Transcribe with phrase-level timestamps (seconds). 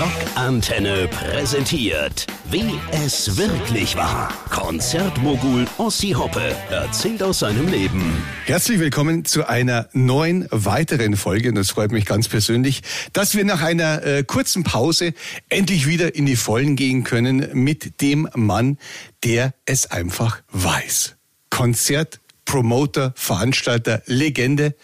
[0.00, 2.26] Rockantenne präsentiert.
[2.50, 2.72] Wie
[3.04, 4.32] es wirklich war.
[4.48, 8.16] Konzertmogul Ossi Hoppe erzählt aus seinem Leben.
[8.46, 11.50] Herzlich willkommen zu einer neuen weiteren Folge.
[11.50, 12.80] Und es freut mich ganz persönlich,
[13.12, 15.12] dass wir nach einer äh, kurzen Pause
[15.50, 18.78] endlich wieder in die Vollen gehen können mit dem Mann,
[19.22, 21.16] der es einfach weiß.
[21.50, 24.74] Konzert, Promoter, Veranstalter, Legende.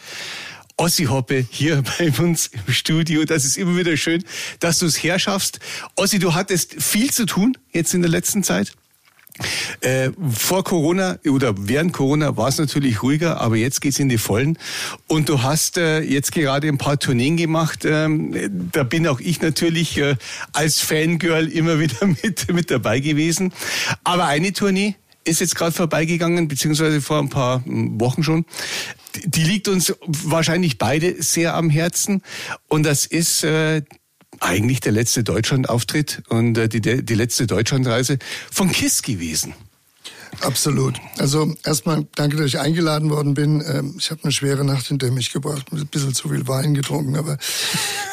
[0.76, 3.24] Ossi Hoppe hier bei uns im Studio.
[3.24, 4.24] Das ist immer wieder schön,
[4.60, 5.60] dass du es herschaffst.
[5.94, 8.72] Ossi, du hattest viel zu tun jetzt in der letzten Zeit.
[9.80, 14.18] Äh, vor Corona oder während Corona war es natürlich ruhiger, aber jetzt geht's in die
[14.18, 14.58] Vollen.
[15.06, 17.84] Und du hast äh, jetzt gerade ein paar Tourneen gemacht.
[17.84, 20.16] Ähm, da bin auch ich natürlich äh,
[20.52, 23.52] als Fangirl immer wieder mit, mit dabei gewesen.
[24.04, 28.44] Aber eine Tournee ist jetzt gerade vorbeigegangen, beziehungsweise vor ein paar hm, Wochen schon.
[29.24, 32.22] Die liegt uns wahrscheinlich beide sehr am Herzen.
[32.68, 33.82] Und das ist äh,
[34.40, 38.18] eigentlich der letzte Deutschlandauftritt und äh, die, die letzte Deutschlandreise
[38.50, 39.54] von KISS gewesen.
[40.40, 41.00] Absolut.
[41.18, 43.62] Also erstmal danke, dass ich eingeladen worden bin.
[43.66, 47.16] Ähm, ich habe eine schwere Nacht hinter mich gebracht, ein bisschen zu viel Wein getrunken,
[47.16, 47.38] aber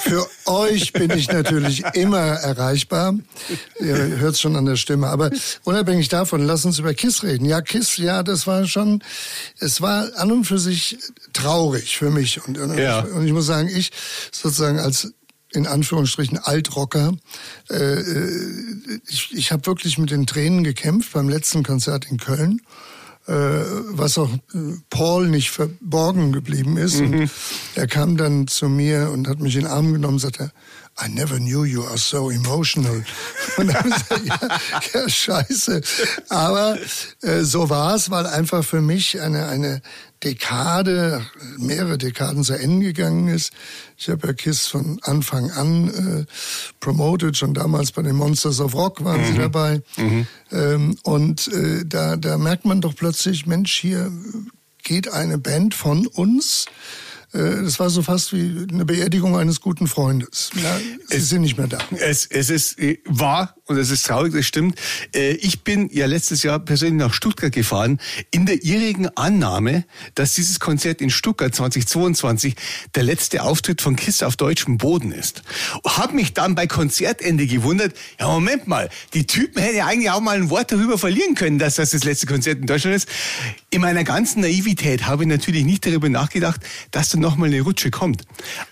[0.04, 3.16] für euch bin ich natürlich immer erreichbar.
[3.80, 5.08] Ihr hört es schon an der Stimme.
[5.08, 5.32] Aber
[5.64, 7.46] unabhängig davon, lass uns über KISS reden.
[7.46, 9.04] Ja, KISS, ja, das war schon,
[9.60, 10.98] es war an und für sich
[11.32, 12.46] traurig für mich.
[12.46, 13.02] Und, ja.
[13.02, 13.92] und ich muss sagen, ich
[14.32, 15.14] sozusagen als
[15.54, 17.14] in Anführungsstrichen Altrocker.
[17.70, 22.62] Äh, äh, ich ich habe wirklich mit den Tränen gekämpft beim letzten Konzert in Köln.
[23.26, 24.30] Äh, was auch
[24.90, 27.00] Paul nicht verborgen geblieben ist.
[27.00, 27.30] Mhm.
[27.74, 30.52] Er kam dann zu mir und hat mich in den Arm genommen und sagte,
[31.02, 33.04] I never knew you are so emotional.
[33.58, 34.38] Und dann gesagt, ja,
[34.94, 35.82] ja, scheiße.
[36.30, 36.78] Aber
[37.22, 39.82] äh, so war es, weil einfach für mich eine, eine
[40.24, 41.26] Dekade,
[41.58, 43.52] mehrere Dekaden zu Ende gegangen ist.
[43.98, 46.26] Ich habe ja KISS von Anfang an äh,
[46.80, 49.26] promoted, schon damals bei den Monsters of Rock waren mhm.
[49.26, 49.82] sie dabei.
[49.98, 50.28] Mhm.
[50.52, 54.12] Ähm, und äh, da, da merkt man doch plötzlich, Mensch, hier
[54.84, 56.66] geht eine Band von uns
[57.34, 60.52] das war so fast wie eine Beerdigung eines guten Freundes.
[60.56, 60.78] Ja,
[61.10, 61.80] sie es, sind nicht mehr da.
[61.98, 64.78] Es, es ist äh, wahr und es ist traurig, das stimmt.
[65.16, 68.00] Äh, ich bin ja letztes Jahr persönlich nach Stuttgart gefahren,
[68.30, 72.56] in der irrigen Annahme, dass dieses Konzert in Stuttgart 2022
[72.94, 75.42] der letzte Auftritt von Kiss auf deutschem Boden ist.
[75.84, 80.22] Hab mich dann bei Konzertende gewundert, ja Moment mal, die Typen hätten ja eigentlich auch
[80.22, 83.08] mal ein Wort darüber verlieren können, dass das das letzte Konzert in Deutschland ist.
[83.72, 86.62] In meiner ganzen Naivität habe ich natürlich nicht darüber nachgedacht,
[86.92, 88.24] dass dann nochmal eine Rutsche kommt.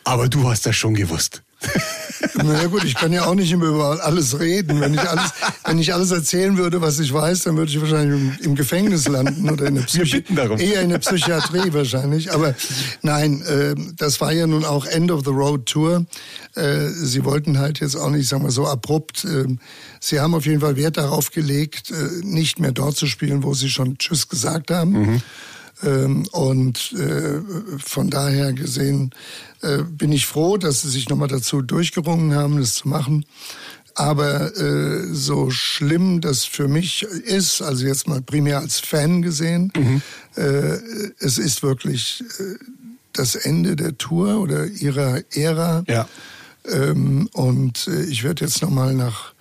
[0.04, 1.42] Aber du hast das schon gewusst.
[2.36, 4.82] naja gut, ich kann ja auch nicht immer über alles reden.
[4.82, 5.32] Wenn ich alles,
[5.64, 9.08] wenn ich alles erzählen würde, was ich weiß, dann würde ich wahrscheinlich im, im Gefängnis
[9.08, 10.24] landen oder in der Psychi
[10.58, 12.34] eher in der Psychiatrie wahrscheinlich.
[12.34, 12.56] Aber
[13.04, 16.06] nein, äh, das war ja nun auch End of the Road Tour.
[16.56, 19.24] Äh, sie wollten halt jetzt auch nicht, sagen wir so abrupt.
[19.24, 19.46] Äh,
[20.00, 23.54] sie haben auf jeden Fall Wert darauf gelegt, äh, nicht mehr dort zu spielen, wo
[23.54, 24.92] sie schon Tschüss gesagt haben.
[24.92, 25.22] Mhm.
[25.84, 27.42] Ähm, und äh,
[27.80, 29.12] von daher gesehen
[29.62, 33.26] äh, bin ich froh, dass sie sich nochmal dazu durchgerungen haben, das zu machen.
[33.96, 39.72] Aber äh, so schlimm das für mich ist, also jetzt mal primär als Fan gesehen,
[39.76, 40.02] mhm.
[40.36, 40.78] äh,
[41.20, 42.56] es ist wirklich äh,
[43.12, 45.84] das Ende der Tour oder ihrer Ära.
[45.88, 46.08] Ja.
[46.66, 49.34] Ähm, und ich werde jetzt nochmal nach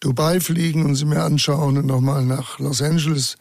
[0.00, 3.38] Dubai fliegen und sie mir anschauen und nochmal nach Los Angeles.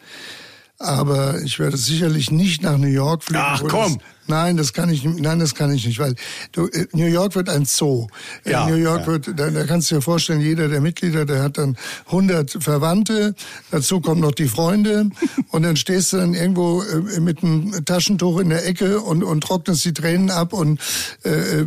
[0.83, 3.41] Aber ich werde sicherlich nicht nach New York fliegen.
[3.41, 3.99] Ach komm!
[3.99, 6.13] Das, nein, das kann ich, nein, das kann ich nicht, weil
[6.51, 8.07] du, äh, New York wird ein Zoo.
[8.43, 9.07] Äh, ja, New York ja.
[9.07, 11.77] wird, da, da kannst du dir vorstellen, jeder der Mitglieder, der hat dann
[12.07, 13.33] 100 Verwandte.
[13.71, 15.09] Dazu kommen noch die Freunde
[15.51, 19.41] und dann stehst du dann irgendwo äh, mit einem Taschentuch in der Ecke und, und
[19.41, 20.81] trocknest die Tränen ab und
[21.23, 21.63] äh,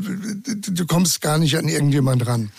[0.47, 2.51] du kommst gar nicht an irgendjemand ran.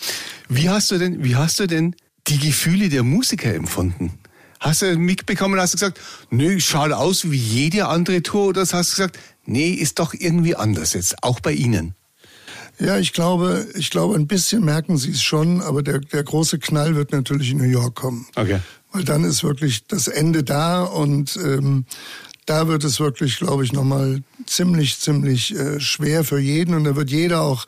[0.48, 1.94] Wie hast du denn, wie hast du denn
[2.26, 4.18] die Gefühle der Musiker empfunden?
[4.60, 8.72] Hast du mitbekommen, hast du gesagt, nö, schaut aus wie jede andere Tour oder hast
[8.72, 11.94] du gesagt, nee, ist doch irgendwie anders jetzt, auch bei Ihnen?
[12.80, 16.58] Ja, ich glaube, ich glaube, ein bisschen merken Sie es schon, aber der, der große
[16.58, 18.26] Knall wird natürlich in New York kommen.
[18.36, 18.60] Okay.
[18.92, 21.84] Weil dann ist wirklich das Ende da und ähm,
[22.46, 26.96] da wird es wirklich, glaube ich, nochmal ziemlich, ziemlich äh, schwer für jeden und da
[26.96, 27.66] wird jeder auch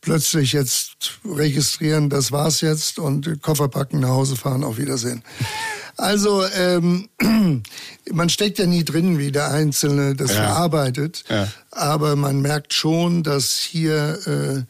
[0.00, 5.22] plötzlich jetzt registrieren, das war's jetzt und Koffer packen, nach Hause fahren, auf Wiedersehen.
[5.98, 7.08] Also ähm,
[8.12, 10.44] man steckt ja nie drin, wie der Einzelne das ja.
[10.44, 11.48] verarbeitet, ja.
[11.72, 14.62] aber man merkt schon, dass hier, äh,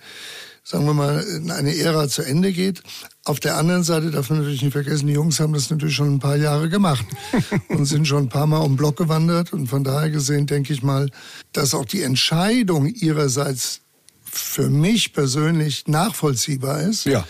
[0.64, 2.82] sagen wir mal, eine Ära zu Ende geht.
[3.26, 6.14] Auf der anderen Seite darf man natürlich nicht vergessen, die Jungs haben das natürlich schon
[6.14, 7.04] ein paar Jahre gemacht
[7.68, 9.52] und sind schon ein paar Mal um Block gewandert.
[9.52, 11.10] Und von daher gesehen denke ich mal,
[11.52, 13.82] dass auch die Entscheidung ihrerseits
[14.24, 17.04] für mich persönlich nachvollziehbar ist.
[17.04, 17.26] Ja.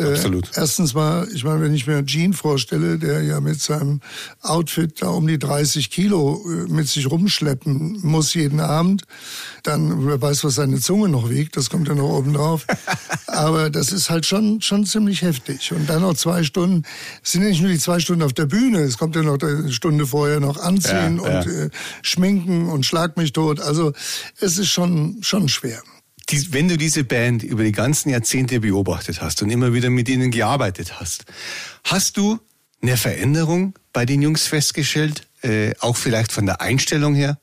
[0.00, 0.50] Äh, Absolut.
[0.54, 4.00] erstens mal, ich meine, wenn ich mir Gene vorstelle, der ja mit seinem
[4.40, 9.02] Outfit da um die 30 Kilo äh, mit sich rumschleppen muss jeden Abend,
[9.62, 12.66] dann wer weiß, was seine Zunge noch wiegt, das kommt ja noch oben drauf.
[13.26, 15.72] Aber das ist halt schon, schon ziemlich heftig.
[15.72, 16.84] Und dann noch zwei Stunden,
[17.22, 19.38] es sind ja nicht nur die zwei Stunden auf der Bühne, es kommt ja noch
[19.40, 21.64] eine Stunde vorher noch anziehen Ja, und ja.
[21.64, 21.70] Äh,
[22.02, 23.60] schminken und schlag mich tot.
[23.60, 23.92] Also
[24.40, 25.82] es ist schon, schon schwer.
[26.30, 30.08] Die, wenn du diese Band über die ganzen Jahrzehnte beobachtet hast und immer wieder mit
[30.08, 31.24] ihnen gearbeitet hast,
[31.84, 32.38] hast du
[32.82, 35.26] eine Veränderung bei den Jungs festgestellt?
[35.42, 37.38] Äh, auch vielleicht von der Einstellung her?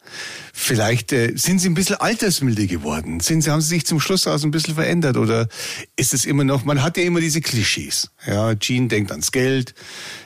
[0.54, 3.22] Vielleicht äh, sind sie ein bisschen altersmilde geworden?
[3.22, 5.18] Sind sie, haben sie sich zum Schluss aus ein bisschen verändert?
[5.18, 5.48] Oder
[5.96, 8.12] ist es immer noch, man hat ja immer diese Klischees.
[8.28, 9.74] Ja, Gene denkt ans Geld,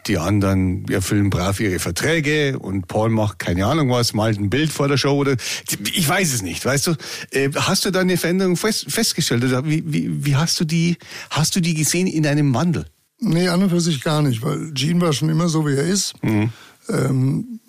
[0.08, 4.74] die anderen erfüllen brav ihre Verträge und Paul macht keine Ahnung was, malt ein Bild
[4.74, 5.38] vor der Show oder
[5.94, 6.96] ich weiß es nicht, weißt du?
[7.32, 10.98] Äh, hast du da eine Veränderung fest, festgestellt oder wie, wie, wie hast du die,
[11.30, 12.86] hast du die gesehen in einem Wandel?
[13.22, 15.86] Nee, an und für sich gar nicht, weil Gene war schon immer so, wie er
[15.86, 16.14] ist.
[16.90, 17.60] Ähm,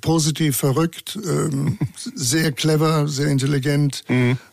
[0.00, 1.78] positiv verrückt, ähm,
[2.14, 4.04] sehr clever, sehr intelligent,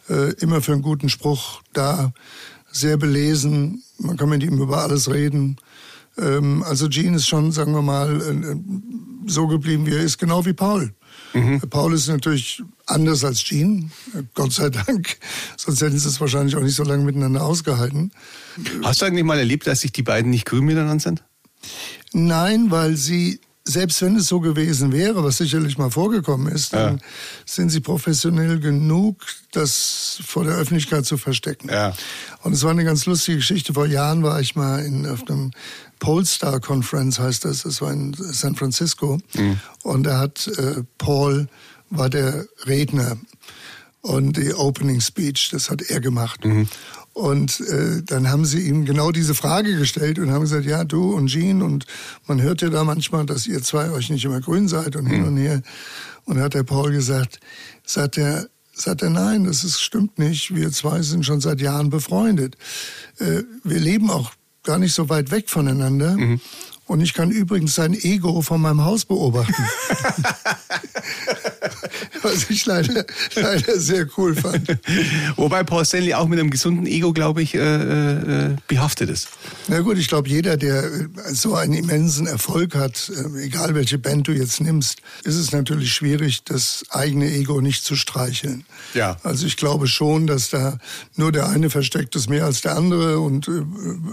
[0.09, 2.11] äh, immer für einen guten Spruch da,
[2.71, 5.55] sehr belesen, man kann mit ihm über alles reden.
[6.17, 8.55] Ähm, also Gene ist schon, sagen wir mal, äh,
[9.27, 10.93] so geblieben, wie er ist, genau wie Paul.
[11.33, 13.89] Äh, Paul ist natürlich anders als äh,
[14.33, 15.17] Gott sei Dank,
[15.57, 18.11] sonst hätten sie es wahrscheinlich auch nicht so lange miteinander ausgehalten.
[18.83, 21.23] Hast du eigentlich mal erlebt, dass sich die beiden nicht grün miteinander sind?
[22.13, 23.39] Nein, weil sie,
[23.69, 27.01] selbst wenn es so gewesen wäre, was sicherlich mal vorgekommen ist, dann
[27.45, 31.69] sind sie professionell genug, das vor der Öffentlichkeit zu verstecken.
[31.69, 31.93] Ja.
[32.41, 33.73] Und es war eine ganz lustige Geschichte.
[33.73, 35.51] Vor Jahren war ich mal in, auf einem
[35.99, 39.19] Polestar Conference, heißt das, das war in San Francisco.
[39.83, 41.47] Und da hat äh, Paul,
[41.89, 43.17] war der Redner
[44.01, 46.43] und die Opening Speech, das hat er gemacht.
[47.13, 51.13] Und äh, dann haben sie ihm genau diese Frage gestellt und haben gesagt, ja, du
[51.13, 51.85] und Jean und
[52.27, 55.25] man hört ja da manchmal, dass ihr zwei euch nicht immer grün seid und hin
[55.25, 55.61] und her.
[56.25, 57.39] Und hat der Paul gesagt,
[57.83, 60.55] sagt er, sagt er, nein, das ist, stimmt nicht.
[60.55, 62.55] Wir zwei sind schon seit Jahren befreundet.
[63.17, 64.31] Äh, wir leben auch
[64.63, 66.15] gar nicht so weit weg voneinander.
[66.89, 69.53] Und ich kann übrigens sein Ego von meinem Haus beobachten.
[72.23, 73.05] Was ich leider,
[73.35, 74.75] leider sehr cool fand.
[75.35, 79.27] Wobei Paul Stanley auch mit einem gesunden Ego, glaube ich, äh, äh, behaftet ist.
[79.67, 83.99] Na gut, ich glaube, jeder, der äh, so einen immensen Erfolg hat, äh, egal welche
[83.99, 88.65] Band du jetzt nimmst, ist es natürlich schwierig, das eigene Ego nicht zu streicheln.
[88.95, 89.17] Ja.
[89.21, 90.79] Also ich glaube schon, dass da
[91.15, 93.61] nur der eine versteckt es mehr als der andere und äh,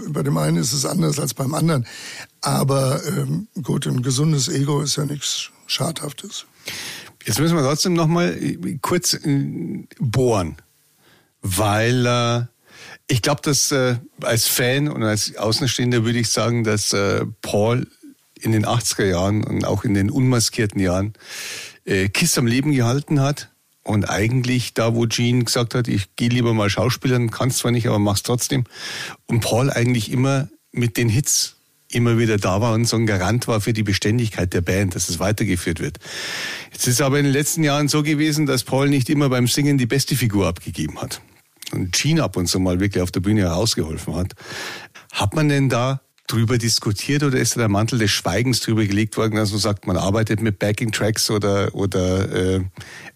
[0.09, 1.87] bei dem einen ist es anders als beim anderen.
[2.47, 6.45] Aber ähm, gut, ein gesundes Ego ist ja nichts Schadhaftes.
[7.25, 8.39] Jetzt müssen wir trotzdem noch mal
[8.81, 10.55] kurz äh, bohren,
[11.41, 12.45] weil äh,
[13.07, 17.85] ich glaube, dass äh, als Fan und als Außenstehender würde ich sagen, dass äh, Paul
[18.39, 21.15] in den 80er Jahren und auch in den unmaskierten Jahren
[21.83, 23.49] äh, Kiss am Leben gehalten hat.
[23.83, 27.87] Und eigentlich da, wo Gene gesagt hat, ich gehe lieber mal Schauspielern, kann zwar nicht,
[27.87, 28.63] aber mach's trotzdem.
[29.25, 31.56] Und Paul eigentlich immer mit den Hits
[31.91, 35.09] immer wieder da war und so ein Garant war für die Beständigkeit der Band, dass
[35.09, 35.99] es weitergeführt wird.
[36.71, 39.77] Jetzt ist aber in den letzten Jahren so gewesen, dass Paul nicht immer beim Singen
[39.77, 41.21] die beste Figur abgegeben hat.
[41.71, 44.33] Und Gene ab und zu mal wirklich auf der Bühne herausgeholfen hat.
[45.11, 49.15] Hat man denn da drüber diskutiert oder ist da der Mantel des Schweigens drüber gelegt
[49.17, 52.61] worden, dass man sagt, man arbeitet mit Backing Tracks oder, oder äh,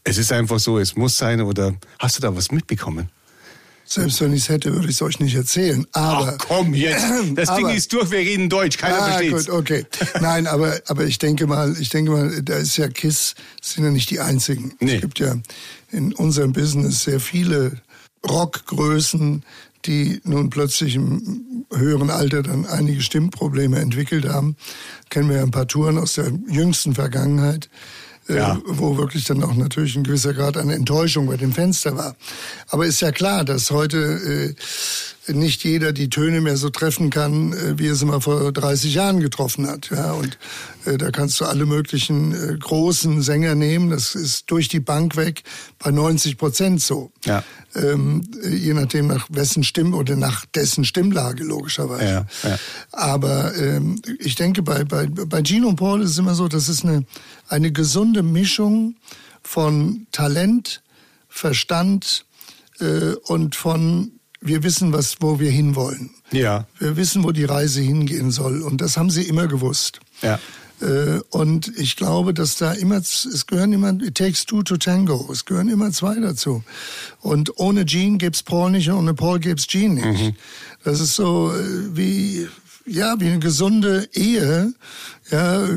[0.03, 3.09] es ist einfach so, es muss sein oder hast du da was mitbekommen?
[3.93, 5.85] Selbst wenn ich es hätte, würde ich es euch nicht erzählen.
[5.91, 7.03] Aber Ach komm jetzt,
[7.35, 9.47] das Ding aber- ist durch, wir reden Deutsch, keiner ah, versteht's.
[9.47, 9.85] gut, okay.
[10.21, 13.91] Nein, aber, aber ich denke mal, ich denke mal, da ist ja Kiss, sind ja
[13.91, 14.75] nicht die einzigen.
[14.79, 14.95] Nee.
[14.95, 15.35] Es gibt ja
[15.91, 17.81] in unserem Business sehr viele
[18.25, 19.43] Rockgrößen,
[19.83, 24.55] die nun plötzlich im höheren Alter dann einige Stimmprobleme entwickelt haben.
[25.09, 27.69] Kennen wir ja ein paar Touren aus der jüngsten Vergangenheit.
[28.31, 28.59] Äh, Ja.
[28.65, 32.15] wo wirklich dann auch natürlich ein gewisser Grad an Enttäuschung bei dem Fenster war.
[32.69, 33.97] Aber ist ja klar, dass heute
[35.27, 38.51] äh, nicht jeder die Töne mehr so treffen kann, äh, wie er sie mal vor
[38.51, 39.89] 30 Jahren getroffen hat.
[39.91, 40.37] Ja, und
[40.85, 43.89] äh, da kannst du alle möglichen äh, großen Sänger nehmen.
[43.91, 45.43] Das ist durch die Bank weg
[45.79, 47.11] bei 90 Prozent so.
[47.25, 47.43] Ja.
[47.75, 52.03] Ähm, je nachdem nach wessen Stimm oder nach dessen Stimmlage logischerweise.
[52.43, 52.59] Ja, ja.
[52.91, 56.67] Aber ähm, ich denke, bei, bei, bei Gino und Paul ist es immer so, das
[56.67, 57.05] ist eine,
[57.51, 58.95] eine gesunde Mischung
[59.43, 60.81] von Talent,
[61.27, 62.25] Verstand
[62.79, 66.09] äh, und von wir wissen, was, wo wir hinwollen.
[66.31, 66.65] Ja.
[66.79, 68.63] Wir wissen, wo die Reise hingehen soll.
[68.63, 69.99] Und das haben sie immer gewusst.
[70.23, 70.39] Ja.
[70.81, 75.29] Äh, und ich glaube, dass da immer, es gehören immer, it takes two to tango,
[75.31, 76.63] es gehören immer zwei dazu.
[77.19, 80.21] Und ohne Gene gibt's Paul nicht und ohne Paul gibt's Gene nicht.
[80.23, 80.35] Mhm.
[80.83, 82.47] Das ist so äh, wie,
[82.85, 84.73] ja, wie eine gesunde Ehe,
[85.29, 85.67] ja,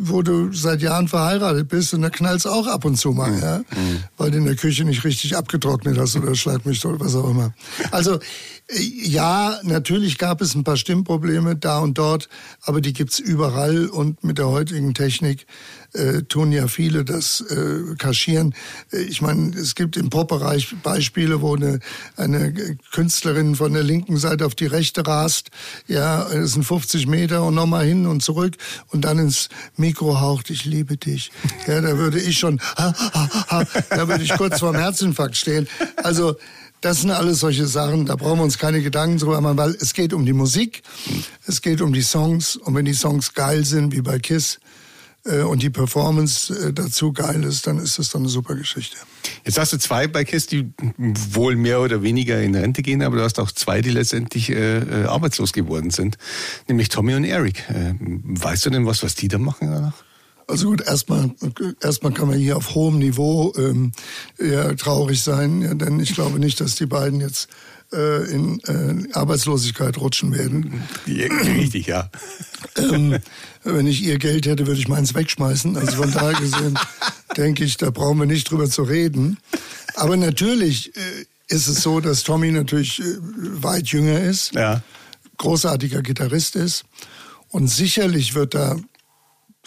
[0.00, 3.40] wo du seit Jahren verheiratet bist und da knallst auch ab und zu mal, mhm.
[3.40, 4.04] ja, mhm.
[4.16, 7.30] weil du in der Küche nicht richtig abgetrocknet hast oder schlag mich oder was auch
[7.30, 7.54] immer.
[7.90, 8.18] Also
[8.70, 12.28] ja, natürlich gab es ein paar Stimmprobleme da und dort,
[12.62, 15.46] aber die gibt's überall und mit der heutigen Technik
[15.98, 18.54] äh, tun ja viele das äh, kaschieren.
[18.92, 21.80] Äh, ich meine, es gibt im Pop-Bereich Beispiele, wo eine,
[22.16, 22.52] eine
[22.92, 25.50] Künstlerin von der linken Seite auf die rechte rast,
[25.86, 28.56] ja, es sind 50 Meter und nochmal hin und zurück
[28.88, 31.30] und dann ins Mikro haucht, ich liebe dich.
[31.66, 35.68] Ja, da würde ich schon, ha, ha, ha, da würde ich kurz vorm Herzinfarkt stehen.
[35.96, 36.36] Also
[36.80, 39.94] das sind alles solche Sachen, da brauchen wir uns keine Gedanken drüber machen, weil es
[39.94, 40.82] geht um die Musik,
[41.46, 44.60] es geht um die Songs und wenn die Songs geil sind, wie bei Kiss,
[45.42, 48.96] und die Performance äh, dazu geil ist, dann ist das dann eine super Geschichte.
[49.44, 53.16] Jetzt hast du zwei bei Kiss, die wohl mehr oder weniger in Rente gehen, aber
[53.16, 56.18] du hast auch zwei, die letztendlich äh, äh arbeitslos geworden sind,
[56.68, 57.68] nämlich Tommy und Eric.
[57.70, 60.04] Äh, weißt du denn was, was die da machen danach?
[60.48, 61.30] Also gut, erstmal
[61.82, 63.92] erstmal kann man hier auf hohem Niveau ähm,
[64.38, 67.48] eher traurig sein, ja, denn ich glaube nicht, dass die beiden jetzt
[67.92, 70.82] äh, in äh, Arbeitslosigkeit rutschen werden.
[71.06, 72.10] Richtig, ja.
[72.76, 73.18] Ähm,
[73.64, 75.76] wenn ich ihr Geld hätte, würde ich meins wegschmeißen.
[75.76, 76.78] Also von daher gesehen
[77.36, 79.38] denke ich, da brauchen wir nicht drüber zu reden.
[79.94, 81.00] Aber natürlich äh,
[81.48, 83.16] ist es so, dass Tommy natürlich äh,
[83.62, 84.82] weit jünger ist, ja.
[85.38, 86.84] großartiger Gitarrist ist
[87.50, 88.76] und sicherlich wird da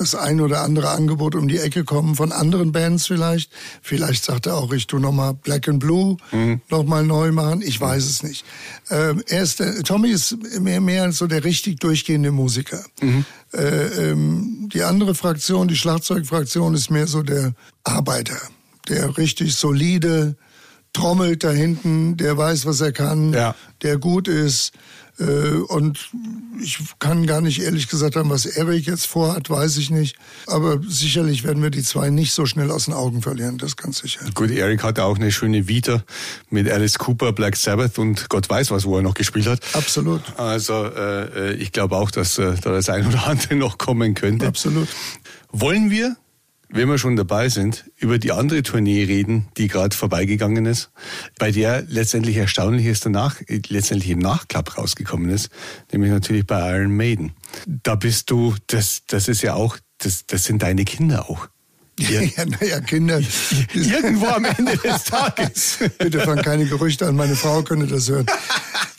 [0.02, 3.52] das ein oder andere Angebot um die Ecke kommen von anderen Bands vielleicht.
[3.82, 6.62] Vielleicht sagt er auch, ich tu nochmal Black and Blue mhm.
[6.70, 7.62] nochmal neu machen.
[7.62, 8.44] Ich weiß es nicht.
[8.90, 12.84] Ähm, er ist der, Tommy ist mehr, mehr so der richtig durchgehende Musiker.
[13.02, 13.26] Mhm.
[13.54, 17.54] Äh, ähm, die andere Fraktion, die Schlagzeugfraktion, ist mehr so der
[17.84, 18.38] Arbeiter,
[18.90, 20.36] der richtig solide
[20.94, 23.56] trommelt da hinten, der weiß, was er kann, ja.
[23.82, 24.74] der gut ist.
[25.22, 26.10] Äh, und
[26.62, 30.16] ich kann gar nicht ehrlich gesagt haben, was Erik jetzt vorhat, weiß ich nicht.
[30.48, 34.00] Aber sicherlich werden wir die zwei nicht so schnell aus den Augen verlieren, das ganz
[34.00, 34.22] sicher.
[34.34, 36.04] Gut, Erik hatte auch eine schöne Vita
[36.50, 39.62] mit Alice Cooper, Black Sabbath und Gott weiß was, wo er noch gespielt hat.
[39.74, 40.22] Absolut.
[40.38, 44.48] Also äh, ich glaube auch, dass äh, da das ein oder andere noch kommen könnte.
[44.48, 44.88] Absolut.
[45.52, 46.16] Wollen wir
[46.72, 50.92] wenn wir schon dabei sind, über die andere Tournee reden, die gerade vorbeigegangen ist,
[51.38, 53.36] bei der letztendlich Erstaunliches danach,
[53.68, 55.50] letztendlich im Nachklapp rausgekommen ist,
[55.92, 57.34] nämlich natürlich bei Iron Maiden.
[57.66, 61.48] Da bist du, das, das ist ja auch, das, das sind deine Kinder auch.
[62.00, 63.20] Ja, ja naja, Kinder.
[63.74, 65.78] Irgendwo am Ende des Tages.
[65.98, 68.26] Bitte fang keine Gerüchte an, meine Frau könnte das hören.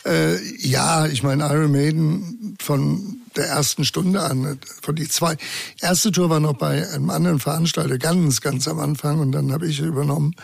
[0.04, 4.58] Äh, ja, ich meine, Iron Maiden von der ersten Stunde an.
[4.82, 5.36] Von die zwei.
[5.80, 9.66] Erste Tour war noch bei einem anderen Veranstalter, ganz, ganz am Anfang und dann habe
[9.66, 10.34] ich übernommen.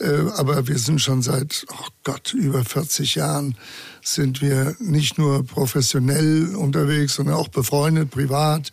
[0.00, 3.56] Äh, aber wir sind schon seit, oh Gott, über 40 Jahren
[4.02, 8.70] sind wir nicht nur professionell unterwegs, sondern auch befreundet, privat.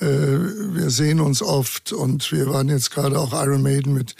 [0.00, 4.14] Äh, wir sehen uns oft und wir waren jetzt gerade auch Iron Maiden mit,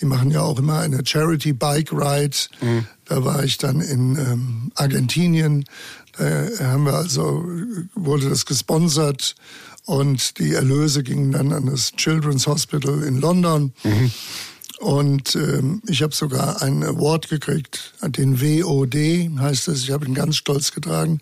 [0.00, 2.36] die machen ja auch immer eine Charity Bike Ride.
[2.60, 2.86] Mhm.
[3.04, 5.64] Da war ich dann in ähm, Argentinien
[6.20, 7.44] haben wir also,
[7.94, 9.34] wurde das gesponsert
[9.86, 13.72] und die Erlöse gingen dann an das Children's Hospital in London.
[13.82, 14.10] Mhm.
[14.78, 18.94] Und ähm, ich habe sogar einen Award gekriegt, den WOD
[19.38, 19.82] heißt es.
[19.82, 21.20] Ich habe ihn ganz stolz getragen,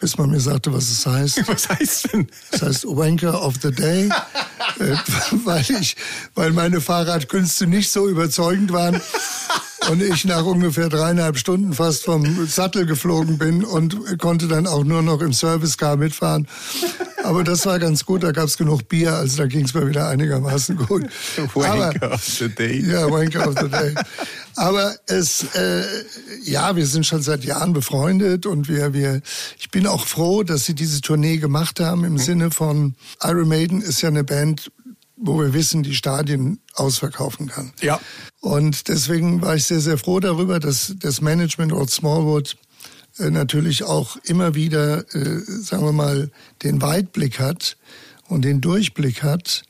[0.00, 1.42] bis man mir sagte, was es heißt.
[1.48, 2.26] Was heißt denn?
[2.50, 4.08] Das heißt Wanker of the Day,
[4.78, 4.96] äh,
[5.44, 5.96] weil ich,
[6.34, 9.00] weil meine Fahrradkünste nicht so überzeugend waren
[9.90, 14.84] und ich nach ungefähr dreieinhalb Stunden fast vom Sattel geflogen bin und konnte dann auch
[14.84, 16.48] nur noch im Servicecar mitfahren.
[17.24, 19.86] Aber das war ganz gut, da gab es genug Bier, also da ging es mir
[19.86, 21.04] wieder einigermaßen gut.
[21.54, 22.80] Wanker Aber, of the Day.
[22.80, 23.94] Ja, Wanker of the Day.
[24.56, 25.84] Aber es, äh,
[26.44, 29.20] ja, wir sind schon seit Jahren befreundet und wir, wir,
[29.58, 32.18] ich bin auch froh, dass sie diese Tournee gemacht haben im mhm.
[32.18, 34.70] Sinne von Iron Maiden ist ja eine Band,
[35.16, 37.72] wo wir wissen, die Stadien ausverkaufen kann.
[37.80, 38.00] Ja.
[38.40, 42.56] Und deswegen war ich sehr, sehr froh darüber, dass das Management Old Smallwood
[43.18, 46.30] natürlich auch immer wieder, äh, sagen wir mal,
[46.62, 47.76] den Weitblick hat
[48.28, 49.62] und den Durchblick hat,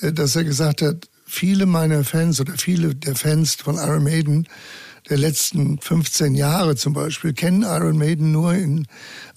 [0.00, 4.46] äh, dass er gesagt hat, viele meiner Fans oder viele der Fans von Iron Maiden
[5.08, 8.86] der letzten 15 Jahre zum Beispiel kennen Iron Maiden nur in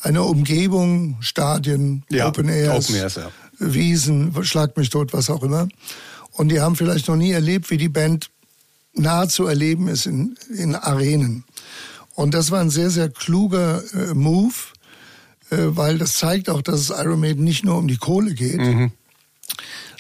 [0.01, 3.31] einer Umgebung, Stadien, ja, Open Airs, Open Airs ja.
[3.57, 5.67] Wiesen, Schlag mich tot, was auch immer.
[6.33, 8.29] Und die haben vielleicht noch nie erlebt, wie die Band
[8.93, 11.45] nahe zu erleben ist in, in Arenen.
[12.15, 14.53] Und das war ein sehr, sehr kluger äh, Move,
[15.51, 18.57] äh, weil das zeigt auch, dass es Iron Maiden nicht nur um die Kohle geht,
[18.57, 18.91] mhm.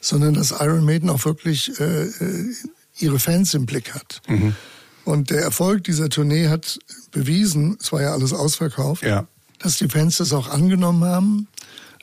[0.01, 2.55] sondern dass Iron Maiden auch wirklich äh, äh,
[2.97, 4.21] ihre Fans im Blick hat.
[4.27, 4.55] Mhm.
[5.03, 6.79] Und der Erfolg dieser Tournee hat
[7.11, 9.27] bewiesen, es war ja alles ausverkauft, ja.
[9.59, 11.47] dass die Fans das auch angenommen haben,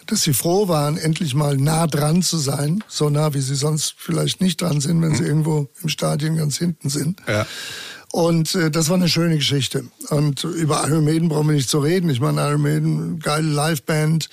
[0.07, 3.95] dass sie froh waren, endlich mal nah dran zu sein, so nah wie sie sonst
[3.97, 5.17] vielleicht nicht dran sind, wenn mhm.
[5.17, 7.21] sie irgendwo im Stadion ganz hinten sind.
[7.27, 7.47] Ja.
[8.13, 9.87] Und äh, das war eine schöne Geschichte.
[10.11, 12.11] Und über Iron Maiden brauchen wir nicht zu reden.
[12.11, 14.29] Ich meine, Iron Maiden, geile Liveband.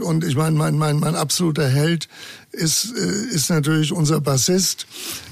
[0.00, 2.08] Und ich meine, mein, mein, mein absoluter Held
[2.52, 4.86] ist, äh, ist natürlich unser Bassist.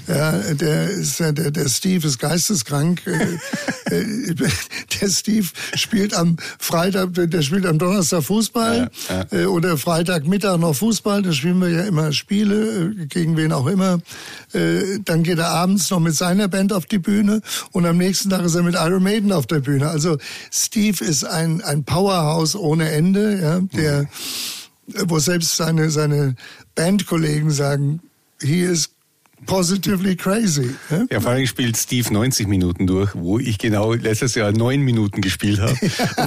[0.09, 3.03] Ja, der ist der, der Steve ist geisteskrank.
[3.07, 4.35] Äh, äh,
[5.01, 9.47] der Steve spielt am Freitag, der spielt am Donnerstag Fußball ja, ja.
[9.47, 11.23] oder Freitagmittag noch Fußball.
[11.23, 14.01] Da spielen wir ja immer Spiele gegen wen auch immer.
[14.53, 17.41] Dann geht er abends noch mit seiner Band auf die Bühne
[17.73, 19.89] und am nächsten Tag ist er mit Iron Maiden auf der Bühne.
[19.89, 20.19] Also
[20.51, 24.09] Steve ist ein ein Powerhouse ohne Ende, ja, der
[25.07, 26.35] wo selbst seine seine
[26.75, 28.01] Bandkollegen sagen,
[28.41, 28.92] he is
[29.47, 30.75] positively crazy.
[30.91, 31.05] Ja?
[31.11, 35.21] ja, vor allem spielt Steve 90 Minuten durch, wo ich genau letztes Jahr neun Minuten
[35.21, 35.75] gespielt habe.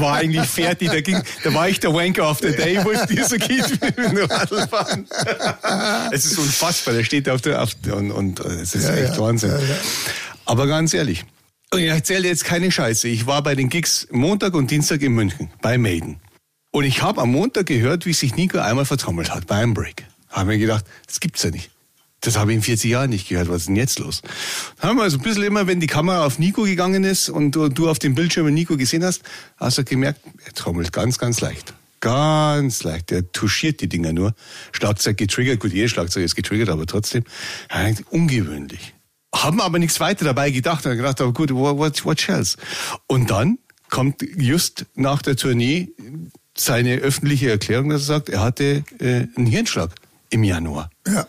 [0.01, 3.25] War eigentlich fertig, da, ging, da war ich der Wanker of the Day, wo dir
[3.25, 5.07] so geht mit dem Radlfahren.
[6.11, 9.19] es ist unfassbar, der steht auf der, auf, und, und es ist ja, echt ja,
[9.19, 9.51] Wahnsinn.
[9.51, 9.59] Ja,
[10.45, 11.25] Aber ganz ehrlich,
[11.75, 13.07] ich erzähle jetzt keine Scheiße.
[13.07, 16.19] Ich war bei den Gigs Montag und Dienstag in München bei Maiden.
[16.71, 20.05] Und ich habe am Montag gehört, wie sich Nico einmal vertrommelt hat bei einem Break.
[20.29, 21.69] Haben wir gedacht, das gibt's ja nicht.
[22.25, 23.49] Das habe ich in 40 Jahren nicht gehört.
[23.49, 24.21] Was ist denn jetzt los?
[24.79, 27.51] Dann haben wir also ein bisschen immer, wenn die Kamera auf Nico gegangen ist und
[27.51, 29.21] du auf dem Bildschirm Nico gesehen hast,
[29.57, 31.73] hast du gemerkt, er trommelt ganz, ganz leicht.
[31.99, 33.11] Ganz leicht.
[33.11, 34.33] Der touchiert die Dinger nur.
[34.71, 35.59] Schlagzeug getriggert.
[35.59, 37.23] Gut, jeder Schlagzeug ist getriggert, aber trotzdem
[38.09, 38.93] ungewöhnlich.
[39.33, 40.85] Haben aber nichts weiter dabei gedacht.
[40.85, 42.57] Haben gedacht, aber gut, what, what else?
[43.07, 45.89] Und dann kommt just nach der Tournee
[46.57, 49.91] seine öffentliche Erklärung, dass er sagt, er hatte äh, einen Hirnschlag
[50.29, 50.89] im Januar.
[51.07, 51.27] Ja.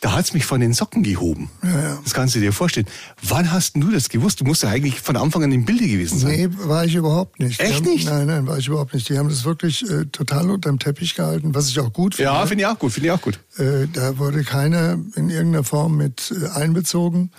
[0.00, 1.50] Da hat's mich von den Socken gehoben.
[1.62, 1.98] Ja, ja.
[2.04, 2.86] Das kannst du dir vorstellen.
[3.22, 4.40] Wann hast du das gewusst?
[4.40, 6.36] Du musst ja eigentlich von Anfang an im Bilde gewesen sein.
[6.36, 7.58] Nee, war ich überhaupt nicht.
[7.58, 8.06] Echt haben, nicht?
[8.08, 9.08] Nein, nein, war ich überhaupt nicht.
[9.08, 12.30] Die haben das wirklich äh, total unterm Teppich gehalten, was ich auch gut finde.
[12.30, 13.40] Ja, finde ich auch gut, finde ich auch gut.
[13.56, 17.32] Äh, da wurde keiner in irgendeiner Form mit äh, einbezogen.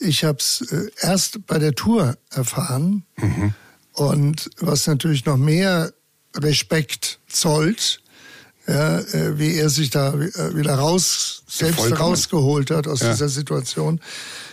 [0.00, 3.04] Ich habe es äh, erst bei der Tour erfahren.
[3.18, 3.54] Mhm.
[3.92, 5.92] Und was natürlich noch mehr
[6.34, 8.00] Respekt zollt,
[8.70, 12.00] ja, äh, wie er sich da äh, wieder raus, selbst Vollkommen.
[12.00, 13.12] rausgeholt hat aus ja.
[13.12, 14.00] dieser Situation.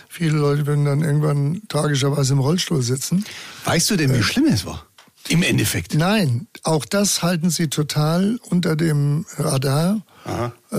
[0.08, 3.24] Viele Leute würden dann irgendwann tragischerweise im Rollstuhl sitzen.
[3.64, 4.86] Weißt du denn, wie äh, schlimm es war?
[5.28, 5.94] Im Endeffekt.
[5.94, 10.00] Nein, auch das halten sie total unter dem Radar.
[10.24, 10.52] Aha.
[10.72, 10.76] Äh,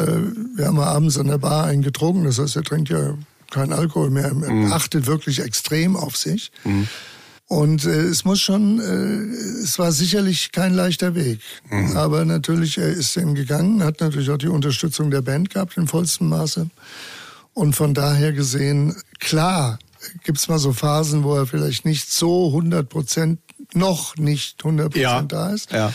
[0.55, 3.15] wir haben abends an der Bar einen getrunken, das heißt, er trinkt ja
[3.51, 4.73] keinen Alkohol mehr, er mhm.
[4.73, 6.51] achtet wirklich extrem auf sich.
[6.63, 6.87] Mhm.
[7.49, 11.39] Und äh, es muss schon, äh, es war sicherlich kein leichter Weg.
[11.71, 11.97] Mhm.
[11.97, 15.87] Aber natürlich, er ist den gegangen, hat natürlich auch die Unterstützung der Band gehabt in
[15.87, 16.69] vollstem Maße.
[17.55, 19.79] Und von daher gesehen, klar,
[20.23, 23.39] gibt's mal so Phasen, wo er vielleicht nicht so 100 Prozent,
[23.73, 25.21] noch nicht 100 Prozent ja.
[25.23, 25.71] da ist.
[25.71, 25.91] Ja.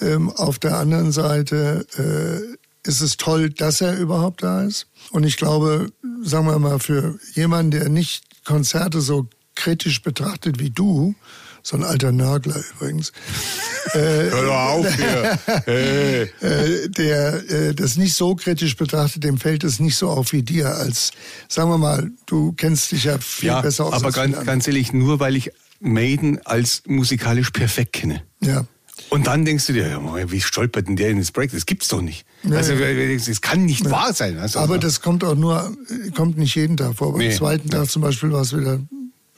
[0.00, 4.86] Ähm, auf der anderen Seite äh, ist es toll, dass er überhaupt da ist.
[5.10, 9.28] Und ich glaube, sagen wir mal, für jemanden, der nicht Konzerte so
[9.60, 11.14] kritisch betrachtet wie du,
[11.62, 13.12] so ein alter Nörgler übrigens.
[13.92, 15.38] äh, Hör doch auf hier.
[15.66, 16.22] Hey.
[16.40, 20.42] äh, der äh, das nicht so kritisch betrachtet, dem fällt es nicht so auf wie
[20.42, 20.74] dir.
[20.74, 21.12] Als,
[21.48, 23.92] sagen wir mal, du kennst dich ja viel ja, besser aus.
[23.92, 28.22] Aber ganz, ganz ehrlich, nur weil ich Maiden als musikalisch perfekt kenne.
[28.40, 28.64] Ja.
[29.10, 31.52] Und dann denkst du dir, ja, wie stolpert denn der in das Break?
[31.52, 32.24] Das gibt's doch nicht.
[32.44, 33.90] Ja, also, das kann nicht ja.
[33.90, 34.38] wahr sein.
[34.38, 35.74] Also, aber das kommt auch nur,
[36.14, 37.12] kommt nicht jeden Tag vor.
[37.12, 37.34] Beim nee.
[37.34, 38.78] zweiten Tag zum Beispiel war es wieder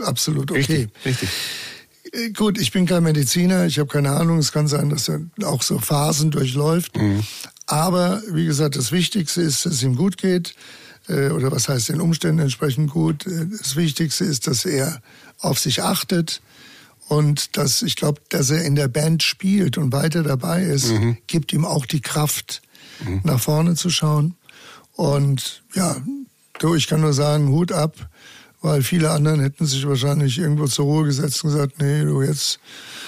[0.02, 0.58] absolut okay.
[0.58, 1.28] Richtig, richtig.
[2.12, 4.38] Äh, gut, ich bin kein Mediziner, ich habe keine Ahnung.
[4.38, 6.96] Es kann sein, dass er auch so Phasen durchläuft.
[6.96, 7.22] Mhm.
[7.66, 10.54] Aber wie gesagt, das Wichtigste ist, dass es ihm gut geht.
[11.08, 13.26] Äh, oder was heißt den Umständen entsprechend gut.
[13.26, 15.00] Äh, das Wichtigste ist, dass er
[15.38, 16.42] auf sich achtet.
[17.08, 21.18] Und dass ich glaube, dass er in der Band spielt und weiter dabei ist, mhm.
[21.26, 22.62] gibt ihm auch die Kraft,
[23.04, 23.20] mhm.
[23.24, 24.34] nach vorne zu schauen.
[24.92, 25.96] Und ja,
[26.58, 28.08] du, ich kann nur sagen, Hut ab
[28.62, 32.60] weil viele anderen hätten sich wahrscheinlich irgendwo zur Ruhe gesetzt und gesagt, nee, du jetzt.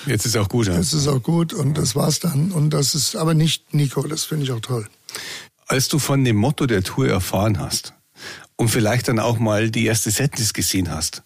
[0.07, 0.75] Jetzt ist auch gut, ja.
[0.75, 2.53] Jetzt ist auch gut und das war's dann.
[2.53, 4.87] Und das ist aber nicht Nico, das finde ich auch toll.
[5.67, 7.95] Als du von dem Motto der Tour erfahren hast
[8.57, 11.23] und vielleicht dann auch mal die erste Setlist gesehen hast,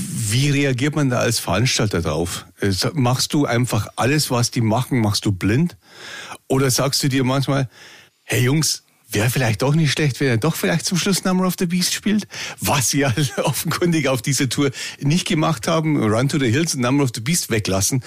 [0.00, 2.46] wie reagiert man da als Veranstalter drauf?
[2.60, 5.76] Äh, machst du einfach alles, was die machen, machst du blind?
[6.48, 7.68] Oder sagst du dir manchmal,
[8.24, 11.54] hey Jungs, wäre vielleicht doch nicht schlecht, wenn er doch vielleicht zum Schluss Number of
[11.58, 12.26] the Beast spielt,
[12.60, 16.82] was sie ja offenkundig auf dieser Tour nicht gemacht haben, Run to the Hills und
[16.82, 18.02] Number of the Beast weglassen,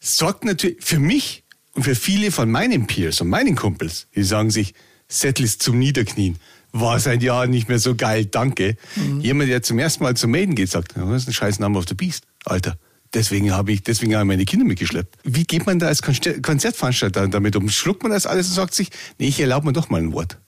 [0.00, 1.44] sorgt natürlich für mich
[1.76, 4.72] Und für viele von meinen Peers und meinen Kumpels, die sagen sich,
[5.08, 6.38] Setlist zum Niederknien,
[6.72, 8.76] war seit Jahren nicht mehr so geil, danke.
[8.96, 9.20] Mhm.
[9.20, 11.84] Jemand, der zum ersten Mal zum Maiden geht, sagt, das ist ein scheiß Name auf
[11.84, 12.78] der Beast, Alter.
[13.16, 15.16] Deswegen habe ich, deswegen habe ich meine Kinder mitgeschleppt.
[15.24, 17.70] Wie geht man da als Konzertveranstalter damit um?
[17.70, 20.38] Schluckt man das alles und sagt sich, nee, ich erlaube mir doch mal ein Wort.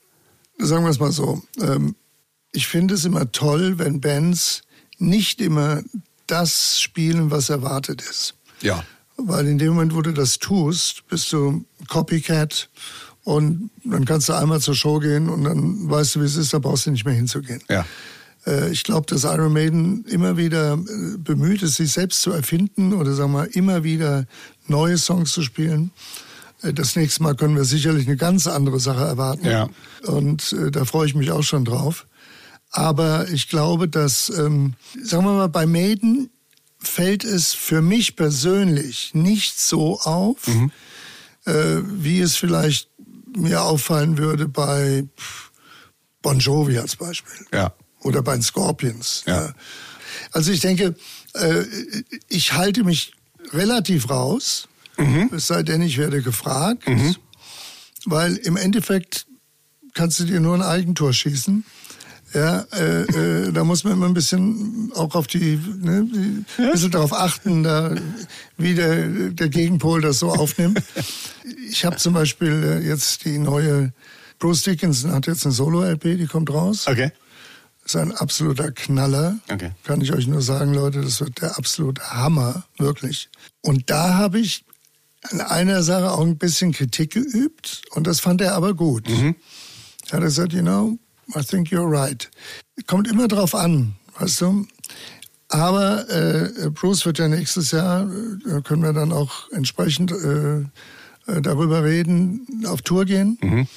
[0.59, 1.41] Sagen wir es mal so.
[1.59, 1.95] Ähm,
[2.51, 4.61] ich finde es immer toll, wenn Bands
[4.99, 5.81] nicht immer
[6.27, 8.35] das spielen, was erwartet ist.
[8.61, 8.83] Ja.
[9.17, 12.69] Weil in dem Moment, wo du das tust, bist du Copycat
[13.23, 16.53] und dann kannst du einmal zur Show gehen und dann weißt du, wie es ist,
[16.53, 17.63] da brauchst du nicht mehr hinzugehen.
[17.67, 17.83] Ja.
[18.49, 22.93] Äh, ich glaube, dass Iron Maiden immer wieder äh, bemüht ist, sich selbst zu erfinden
[22.93, 24.25] oder sagen wir immer wieder
[24.67, 25.91] neue Songs zu spielen.
[26.61, 29.45] Äh, das nächste Mal können wir sicherlich eine ganz andere Sache erwarten.
[29.45, 29.69] Ja.
[30.03, 32.07] Und da freue ich mich auch schon drauf.
[32.71, 36.29] Aber ich glaube, dass, ähm, sagen wir mal, bei Maiden
[36.77, 40.71] fällt es für mich persönlich nicht so auf, mhm.
[41.45, 42.89] äh, wie es vielleicht
[43.35, 45.05] mir auffallen würde bei
[46.21, 47.45] Bon Jovi als Beispiel.
[47.51, 47.73] Ja.
[48.01, 49.23] Oder bei den Scorpions.
[49.25, 49.45] Ja.
[49.45, 49.53] ja.
[50.31, 50.95] Also ich denke,
[51.33, 51.63] äh,
[52.27, 53.13] ich halte mich
[53.51, 55.29] relativ raus, mhm.
[55.33, 57.15] es sei denn, ich werde gefragt, mhm.
[58.05, 59.25] weil im Endeffekt
[59.93, 61.65] kannst du dir nur ein Eigentor schießen.
[62.33, 66.71] Ja, äh, äh, da muss man immer ein bisschen auch auf die, ne, die ein
[66.71, 67.95] bisschen darauf achten, da,
[68.57, 70.81] wie der, der Gegenpol das so aufnimmt.
[71.69, 73.93] Ich habe zum Beispiel äh, jetzt die neue,
[74.37, 76.87] Bruce Dickinson hat jetzt eine Solo-LP, die kommt raus.
[76.87, 77.11] Okay.
[77.89, 79.39] Das ist ein absoluter Knaller.
[79.51, 79.71] Okay.
[79.83, 83.29] Kann ich euch nur sagen, Leute, das wird der absolute Hammer, wirklich.
[83.61, 84.63] Und da habe ich
[85.23, 89.09] an einer Sache auch ein bisschen Kritik geübt und das fand er aber gut.
[89.09, 89.35] Mhm.
[90.11, 90.99] Er hat gesagt, you know,
[91.35, 92.29] I think you're right.
[92.85, 94.67] Kommt immer drauf an, weißt du.
[95.47, 101.41] Aber äh, Bruce wird ja nächstes Jahr, äh, können wir dann auch entsprechend äh, äh,
[101.41, 103.39] darüber reden, auf Tour gehen.
[103.41, 103.67] Mhm.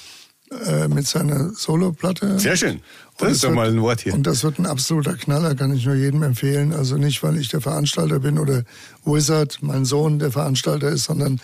[0.65, 2.39] Äh, mit seiner Solo-Platte.
[2.39, 2.81] Sehr schön.
[3.17, 4.13] Das ist doch mal ein Wort hier.
[4.13, 6.73] Und das wird ein absoluter Knaller, kann ich nur jedem empfehlen.
[6.73, 8.63] Also nicht, weil ich der Veranstalter bin oder
[9.05, 11.39] Wizard, mein Sohn, der Veranstalter ist, sondern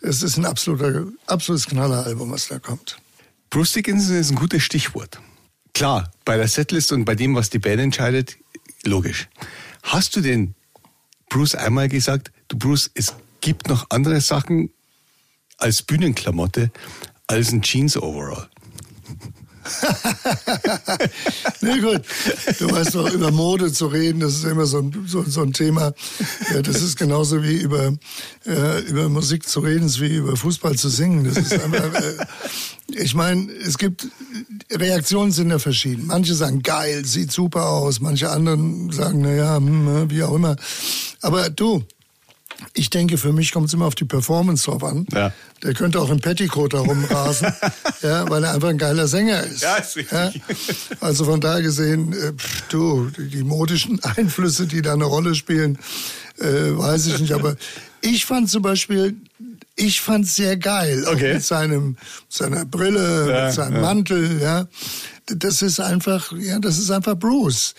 [0.00, 2.98] es ist ein absoluter, absolutes Knalleralbum, was da kommt.
[3.50, 5.20] Bruce Dickinson ist ein gutes Stichwort.
[5.74, 8.36] Klar, bei der Setlist und bei dem, was die Band entscheidet,
[8.84, 9.28] logisch.
[9.82, 10.54] Hast du denn
[11.28, 14.70] Bruce einmal gesagt, du Bruce, es gibt noch andere Sachen
[15.58, 16.70] als Bühnenklamotte
[17.26, 18.48] als ein Jeans-Overall?
[21.60, 22.02] nee, gut.
[22.58, 25.52] Du weißt doch, über Mode zu reden, das ist immer so ein, so, so ein
[25.52, 25.92] Thema.
[26.52, 27.92] Ja, das ist genauso wie über,
[28.46, 31.24] äh, über Musik zu reden, ist wie über Fußball zu singen.
[31.24, 32.16] Das ist einfach, äh,
[32.88, 34.08] ich meine, es gibt,
[34.70, 36.06] Reaktionen sind ja verschieden.
[36.06, 38.00] Manche sagen, geil, sieht super aus.
[38.00, 40.56] Manche anderen sagen, naja, hm, wie auch immer.
[41.20, 41.84] Aber du,
[42.74, 45.06] ich denke, für mich kommt es immer auf die Performance drauf an.
[45.12, 45.32] Ja.
[45.62, 47.52] Der könnte auch im Petticoat herumrasen,
[48.02, 49.62] ja, weil er einfach ein geiler Sänger ist.
[49.62, 49.96] Ja, ist.
[50.10, 50.32] Ja?
[51.00, 55.78] Also von daher gesehen, äh, pff, du, die modischen Einflüsse, die da eine Rolle spielen,
[56.38, 57.32] äh, weiß ich nicht.
[57.32, 57.56] Aber
[58.00, 59.16] ich fand zum Beispiel,
[59.76, 61.04] ich fand sehr geil.
[61.06, 61.34] Okay.
[61.34, 61.96] Mit seinem,
[62.28, 63.80] seiner Brille, ja, mit seinem ja.
[63.80, 64.66] Mantel, ja.
[65.26, 67.74] Das ist einfach, ja, das ist einfach Bruce.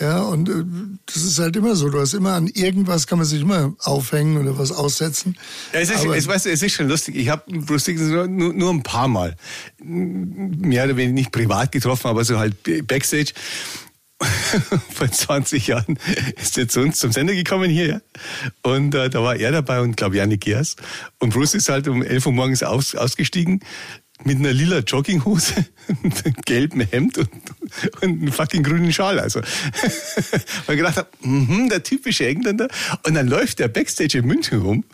[0.00, 0.64] Ja, und äh,
[1.06, 1.88] das ist halt immer so.
[1.88, 5.36] Du hast immer an irgendwas kann man sich immer aufhängen oder was aussetzen.
[5.72, 7.16] Ja, es, ist, es, weißt du, es ist schon lustig.
[7.16, 9.36] Ich habe Bruce Dickinson nur, nur ein paar Mal,
[9.78, 13.32] mehr oder weniger nicht privat getroffen, aber so halt Backstage.
[14.92, 15.98] Vor 20 Jahren
[16.40, 18.02] ist er zu uns zum Sender gekommen hier.
[18.62, 20.76] Und äh, da war er dabei und glaube Janik Gers.
[21.18, 23.60] Und Bruce ist halt um 11 Uhr morgens aus, ausgestiegen,
[24.24, 25.54] mit einer lila Jogginghose,
[25.88, 27.30] einem gelben Hemd und,
[28.02, 29.18] und einem fucking grünen Schal.
[29.18, 29.40] Also,
[30.66, 32.68] weil ich gedacht habe, mm der typische Engländer.
[33.06, 34.84] Und dann läuft der Backstage in München rum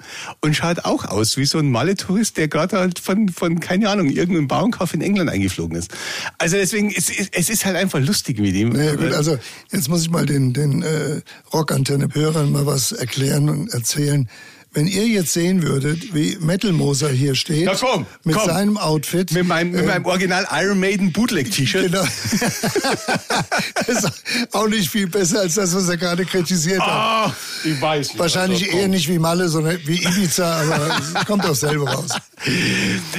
[0.41, 4.09] und schaut auch aus wie so ein Malle-Tourist, der gerade halt von, von, keine Ahnung,
[4.09, 5.93] irgendeinem Bauernkauf in England eingeflogen ist.
[6.39, 8.71] Also deswegen, es, es ist halt einfach lustig mit ihm.
[8.71, 9.39] Naja, gut, also
[9.73, 14.29] jetzt muss ich mal den, den äh, Rockantenne-Hörern mal was erklären und erzählen.
[14.77, 18.45] Wenn ihr jetzt sehen würdet, wie Metal Moser hier steht, Na komm, mit komm.
[18.45, 19.33] seinem Outfit.
[19.33, 21.85] Mit meinem, mit meinem Original Iron Maiden Bootleg-T-Shirt.
[21.85, 22.05] Genau.
[23.87, 24.13] das ist
[24.53, 26.89] auch nicht viel besser als das, was er gerade kritisiert hat.
[26.91, 27.35] Ah,
[27.65, 28.19] ich weiß nicht.
[28.19, 32.11] Wahrscheinlich also, eher nicht wie Malle, sondern wie Ibiza, aber es kommt auch selber raus.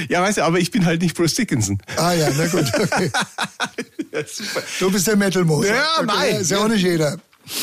[0.08, 1.82] Ja, weißt du, aber ich bin halt nicht Bruce Dickinson.
[1.96, 3.10] Ah ja, na gut, okay.
[4.12, 4.62] Ja, super.
[4.78, 5.74] Du bist der Metal Moser.
[5.74, 6.36] Ja, okay, nein.
[6.36, 7.18] Ist ja auch nicht jeder.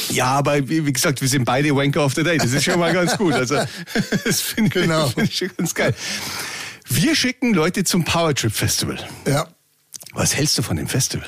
[0.09, 2.37] Ja, aber wie, gesagt, wir sind beide Wanker of the Day.
[2.37, 3.33] Das ist schon mal ganz gut.
[3.33, 3.55] Also,
[4.25, 5.07] das finde ich, Genau.
[5.09, 5.93] find ich schon ganz geil.
[6.87, 8.97] Wir schicken Leute zum Powertrip Festival.
[9.27, 9.47] Ja.
[10.13, 11.27] Was hältst du von dem Festival?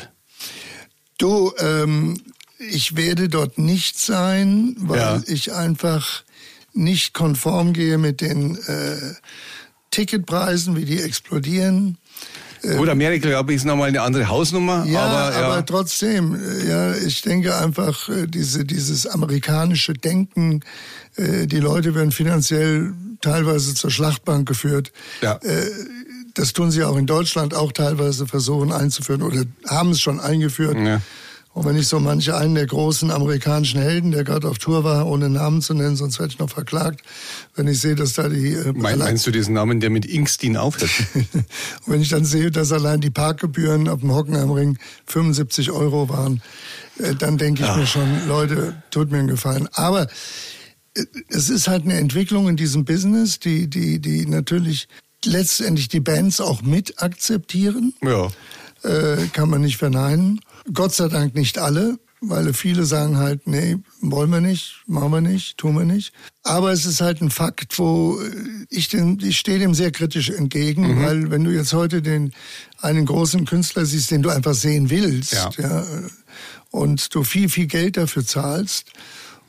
[1.17, 2.21] Du, ähm,
[2.59, 5.21] ich werde dort nicht sein, weil Ja.
[5.27, 6.23] ich einfach
[6.73, 9.13] nicht konform gehe mit den äh,
[9.91, 11.97] Ticketpreisen, wie die explodieren.
[12.61, 14.85] Gut, Amerika, glaube ich, ist nochmal eine andere Hausnummer.
[14.85, 15.45] Ja, aber, ja.
[15.45, 20.61] aber trotzdem, äh, ja, ich denke einfach, äh, diese, dieses amerikanische Denken,
[21.15, 24.91] äh, die Leute werden finanziell teilweise zur Schlachtbank geführt.
[25.21, 25.39] Ja.
[26.35, 30.77] Das tun sie auch in Deutschland auch teilweise versuchen einzuführen oder haben es schon eingeführt.
[30.77, 31.01] Ja.
[31.57, 35.07] Und wenn ich so manche einen der großen amerikanischen Helden, der gerade auf Tour war,
[35.07, 37.01] ohne Namen zu nennen, sonst werde ich noch verklagt,
[37.55, 38.53] wenn ich sehe, dass da die...
[38.53, 40.91] Äh, Mein, meinst du diesen Namen, der mit Inkstein aufhört?
[41.15, 41.45] und
[41.87, 46.43] wenn ich dann sehe, dass allein die Parkgebühren auf dem Hockenheimring 75 Euro waren,
[46.99, 47.77] äh, dann denke ich Ach.
[47.77, 49.67] mir schon, Leute, tut mir einen Gefallen.
[49.73, 50.03] Aber
[50.93, 54.87] äh, es ist halt eine Entwicklung in diesem Business, die, die, die natürlich
[55.25, 58.27] letztendlich die Bands auch mit akzeptieren ja.
[58.83, 60.39] äh, kann man nicht verneinen.
[60.73, 65.21] Gott sei Dank nicht alle, weil viele sagen halt, nee, wollen wir nicht, machen wir
[65.21, 66.13] nicht, tun wir nicht.
[66.43, 70.29] Aber es ist halt ein Fakt, wo äh, ich, den, ich stehe dem sehr kritisch
[70.29, 72.33] entgegen, weil wenn du jetzt heute den
[72.81, 75.49] einen großen Künstler siehst, den du einfach sehen willst, Ja.
[75.57, 75.85] ja,
[76.71, 78.91] und du viel, viel Geld dafür zahlst,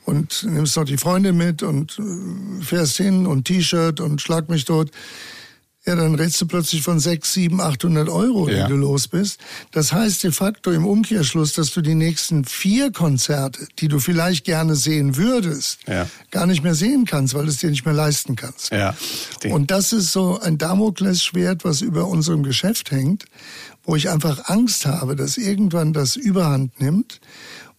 [0.05, 4.65] und nimmst noch die Freunde mit und äh, fährst hin und T-Shirt und schlag mich
[4.65, 4.89] dort.
[5.89, 8.67] Ja, dann redst du plötzlich von 6, 7, 800 Euro, Ja.
[8.67, 9.39] die du los bist.
[9.71, 14.45] Das heißt de facto im Umkehrschluss, dass du die nächsten vier Konzerte, die du vielleicht
[14.45, 16.07] gerne sehen würdest, Ja.
[16.29, 18.71] gar nicht mehr sehen kannst, weil du es dir nicht mehr leisten kannst.
[18.71, 18.95] Ja.
[19.49, 23.25] Und das ist so ein Damoklesschwert, was über unserem Geschäft hängt,
[23.83, 27.19] wo ich einfach Angst habe, dass irgendwann das Überhand nimmt,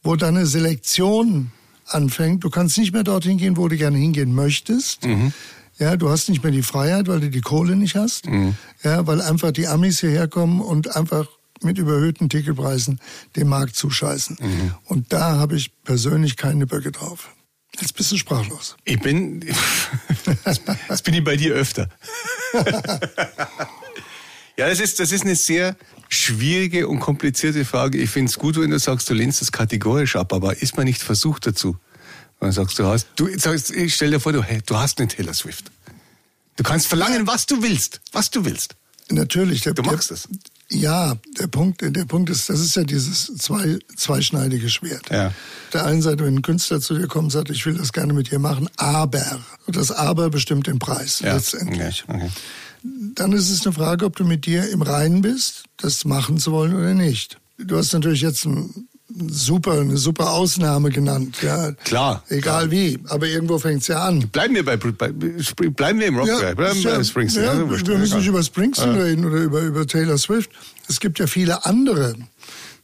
[0.03, 1.53] wo dann eine Selektion
[1.87, 2.43] anfängt.
[2.43, 5.07] Du kannst nicht mehr dorthin gehen, wo du gerne hingehen möchtest.
[5.81, 8.27] Ja, du hast nicht mehr die Freiheit, weil du die Kohle nicht hast.
[8.85, 11.27] Ja, weil einfach die Amis hierher kommen und einfach
[11.63, 13.01] mit überhöhten Ticketpreisen
[13.35, 14.37] dem Markt zuscheißen.
[14.85, 17.31] Und da habe ich persönlich keine Böcke drauf.
[17.81, 18.77] Jetzt bist du sprachlos.
[18.85, 19.43] Ich bin,
[20.89, 21.89] das bin ich bei dir öfter.
[24.57, 25.77] ja, das ist, das ist eine sehr
[26.09, 27.99] schwierige und komplizierte Frage.
[27.99, 30.85] Ich finde es gut, wenn du sagst, du lehnst das kategorisch ab, aber ist man
[30.85, 31.77] nicht versucht dazu?
[32.41, 34.99] Wenn du sagst, du hast, du sagst, ich stell dir vor, du, hey, du hast
[34.99, 35.71] eine Taylor Swift.
[36.57, 38.75] Du kannst verlangen, was du willst, was du willst.
[39.11, 39.63] Natürlich.
[39.63, 40.29] Der, Du magst der, es.
[40.71, 45.11] Ja, der Punkt, der Punkt ist, das ist ja dieses zwei, zweischneidige Schwert.
[45.11, 45.29] Ja.
[45.29, 45.35] Auf
[45.73, 48.13] der einen Seite, wenn ein Künstler zu dir kommt und sagt, ich will das gerne
[48.13, 49.41] mit dir machen, aber.
[49.67, 51.35] Und das Aber bestimmt den Preis Ja.
[51.35, 52.05] letztendlich.
[52.07, 52.31] Okay, okay.
[53.15, 56.53] Dann ist es eine Frage, ob du mit dir im Reinen bist, das machen zu
[56.53, 57.37] wollen oder nicht.
[57.59, 58.89] Du hast natürlich jetzt ein
[59.29, 61.37] super, eine super Ausnahme genannt.
[61.43, 61.73] Ja.
[61.85, 62.71] Klar, Egal klar.
[62.71, 64.29] wie, aber irgendwo fängt's ja an.
[64.29, 67.45] Bleiben wir bei, bei bleiben wir im Rock, bleiben ist wir ja- bei Springsteen.
[67.45, 70.51] Ja, wurscht, wir müssen nicht über Springsteen reden oder über, über Taylor Swift.
[70.89, 72.15] Es gibt ja viele andere,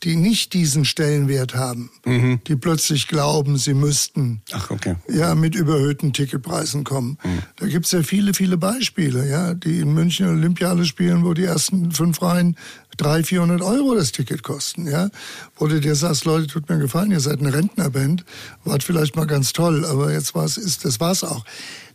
[0.02, 2.40] die nicht diesen Stellenwert haben, Mhm.
[2.46, 4.96] die plötzlich glauben, sie müssten Ach, okay.
[5.08, 7.16] ja mit überhöhten Ticketpreisen kommen.
[7.24, 7.38] Mhm.
[7.56, 11.92] Da gibt's ja viele, viele Beispiele, ja, die in München Olympiale spielen, wo die ersten
[11.92, 12.56] fünf Reihen
[12.96, 15.08] 300, 400 Euro das Ticket kosten, ja.
[15.56, 18.24] Wo du dir sagst, Leute, tut mir gefallen, ihr seid eine Rentnerband,
[18.64, 21.44] wart vielleicht mal ganz toll, aber jetzt war's, ist, das war's auch.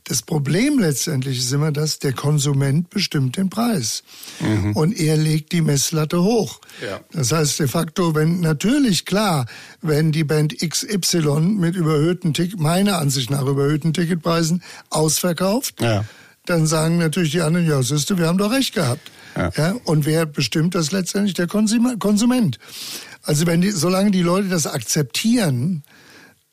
[0.06, 4.02] Das Problem letztendlich ist immer das, der Konsument bestimmt den Preis.
[4.74, 6.60] Und er legt die Messlatte hoch.
[6.84, 7.02] Ja.
[7.12, 9.46] Das heißt de facto, wenn natürlich klar,
[9.84, 16.04] wenn die Band XY mit überhöhten Tick meiner Ansicht nach überhöhten Ticketpreisen ausverkauft, Ja.
[16.48, 19.12] dann sagen natürlich die anderen, ja, siehste, wir haben doch recht gehabt.
[19.36, 19.76] Ja.
[19.86, 21.34] und wer bestimmt das letztendlich?
[21.34, 22.60] Der Konsument.
[23.24, 25.84] Also wenn die, solange die Leute das akzeptieren,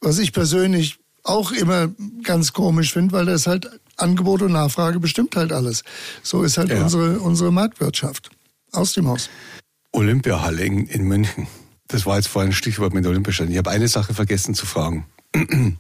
[0.01, 1.89] was ich persönlich auch immer
[2.23, 5.83] ganz komisch finde, weil das halt Angebot und Nachfrage bestimmt halt alles.
[6.23, 6.83] So ist halt Ja.
[6.83, 8.31] unsere, unsere Marktwirtschaft.
[8.73, 9.29] Aus dem Haus.
[9.93, 11.47] Olympiahalle in, in München.
[11.89, 13.53] Das war jetzt vorhin ein Stichwort mit Olympiastadion.
[13.53, 15.07] Ich habe eine Sache vergessen zu fragen.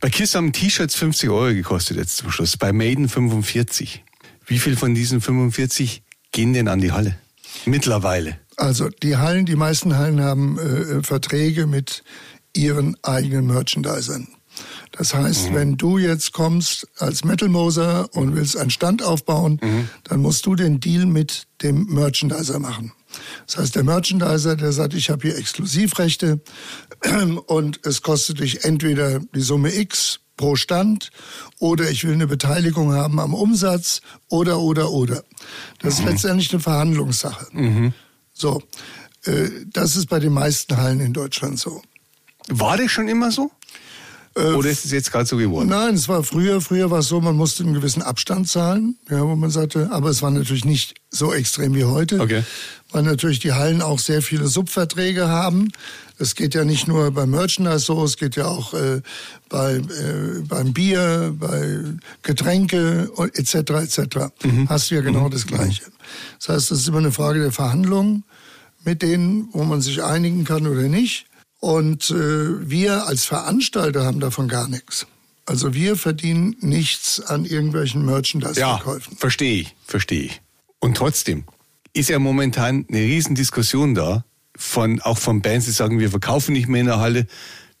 [0.00, 4.04] Bei Kiss haben T-Shirts 50 Euro gekostet jetzt zum Schluss, bei Maiden 45.
[4.46, 7.18] Wie viel von diesen 45 gehen denn an die Halle?
[7.64, 8.38] Mittlerweile.
[8.56, 12.04] Also die Hallen, die meisten Hallen haben äh, Verträge mit
[12.54, 14.28] ihren eigenen Merchandisern.
[14.92, 19.60] Das heißt, wenn du jetzt kommst als Metal Moser und willst einen Stand aufbauen,
[20.04, 22.92] dann musst du den Deal mit dem Merchandiser machen.
[23.46, 26.40] Das heißt, der Merchandiser, der sagt, ich habe hier Exklusivrechte
[27.46, 31.10] und es kostet dich entweder die Summe X pro Stand
[31.58, 35.24] oder ich will eine Beteiligung haben am Umsatz oder, oder, oder.
[35.80, 37.46] Das ist letztendlich eine Verhandlungssache.
[38.32, 38.62] So,
[39.24, 41.82] äh, das ist bei den meisten Hallen in Deutschland so.
[42.48, 43.50] War das schon immer so?
[44.36, 45.70] Oder ist es jetzt gerade so geworden?
[45.70, 46.60] Nein, es war früher.
[46.60, 50.10] Früher war es so, man musste einen gewissen Abstand zahlen, ja, wo man sagte, aber
[50.10, 52.42] es war natürlich nicht so extrem wie heute, Okay.
[52.90, 55.70] weil natürlich die Hallen auch sehr viele Subverträge haben.
[56.18, 59.00] Es geht ja nicht nur beim Merchandise so, es geht ja auch äh,
[59.48, 61.78] bei, äh, beim Bier, bei
[62.22, 63.54] Getränke etc.
[63.54, 63.98] etc.
[64.68, 65.82] Hast du ja genau das Gleiche.
[66.40, 68.24] Das heißt, es ist immer eine Frage der Verhandlungen
[68.84, 71.26] mit denen, wo man sich einigen kann oder nicht.
[71.60, 75.06] Und äh, wir als Veranstalter haben davon gar nichts.
[75.46, 79.16] Also wir verdienen nichts an irgendwelchen Ja, Merchandise-Verkäufen.
[79.16, 80.40] verstehe ich, verstehe ich.
[80.80, 81.44] Und trotzdem
[81.92, 84.24] ist ja momentan eine Riesendiskussion da,
[84.56, 87.26] von, auch von Bands, die sagen, wir verkaufen nicht mehr in der Halle,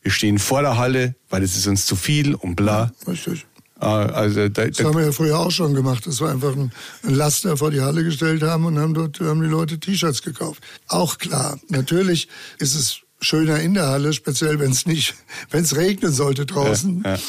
[0.02, 2.92] wir stehen vor der Halle, weil es ist uns zu viel und bla.
[3.06, 3.44] Richtig.
[3.78, 6.52] Ah, Also da, Das da, haben wir ja früher auch schon gemacht, dass wir einfach
[6.52, 10.22] einen einen Laster vor die Halle gestellt haben und haben dort haben die Leute T-Shirts
[10.22, 10.62] gekauft.
[10.86, 15.14] Auch klar, natürlich ist es schöner in der Halle, speziell wenn es nicht,
[15.50, 17.02] wenn es regnen sollte draußen.
[17.04, 17.20] Ja, ja.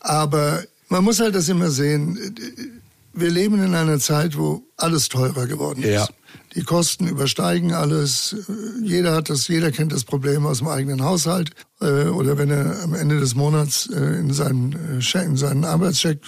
[0.00, 2.34] Aber man muss halt das immer sehen.
[3.14, 5.90] Wir leben in einer Zeit, wo alles teurer geworden ist.
[5.90, 6.08] Ja.
[6.54, 8.36] Die Kosten übersteigen alles.
[8.82, 11.50] Jeder hat das, jeder kennt das Problem aus dem eigenen Haushalt.
[11.80, 16.20] Äh, Oder wenn er am Ende des Monats äh, in seinen, äh, in seinen Arbeitscheck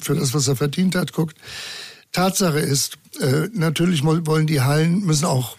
[0.00, 1.36] für das, was er verdient hat, guckt.
[2.12, 2.96] Tatsache ist,
[3.52, 5.56] natürlich wollen die Hallen, müssen auch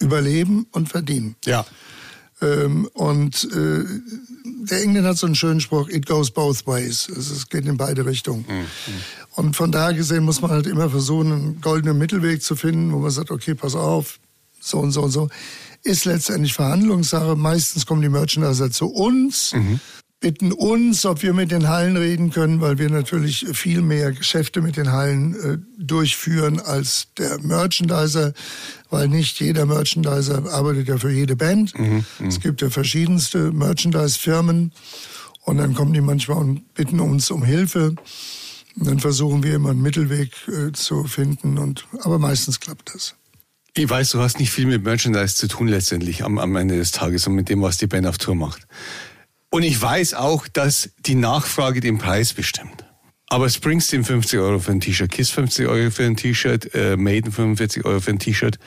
[0.00, 1.36] überleben und verdienen.
[1.46, 1.64] ja.
[2.42, 3.84] Ähm, und äh,
[4.44, 7.08] der Engländer hat so einen schönen Spruch, it goes both ways.
[7.14, 8.44] Also es geht in beide Richtungen.
[9.36, 12.98] Und von daher gesehen muss man halt immer versuchen, einen goldenen Mittelweg zu finden, wo
[12.98, 14.18] man sagt, okay, pass auf,
[14.60, 15.28] so und so und so.
[15.82, 17.36] Ist letztendlich Verhandlungssache.
[17.36, 19.52] Meistens kommen die Merchandiser zu uns,
[20.24, 24.62] bitten uns, ob wir mit den Hallen reden können, weil wir natürlich viel mehr Geschäfte
[24.62, 28.32] mit den Hallen äh, durchführen als der Merchandiser,
[28.88, 31.74] weil nicht jeder Merchandiser arbeitet ja für jede Band.
[32.26, 34.72] Es gibt ja verschiedenste Merchandise-Firmen
[35.42, 37.94] und dann kommen die manchmal und bitten uns um Hilfe.
[38.76, 43.14] Und dann versuchen wir immer einen Mittelweg äh, zu finden und aber meistens klappt das.
[43.74, 46.92] Ich weiß, du hast nicht viel mit Merchandise zu tun letztendlich am, am Ende des
[46.92, 48.66] Tages und mit dem, was die Band auf Tour macht.
[49.54, 52.86] Und ich weiß auch, dass die Nachfrage den Preis bestimmt.
[53.28, 57.30] Aber Springsteen 50 Euro für ein T-Shirt, Kiss 50 Euro für ein T-Shirt, äh, Maiden
[57.30, 58.58] 45 Euro für ein T-Shirt.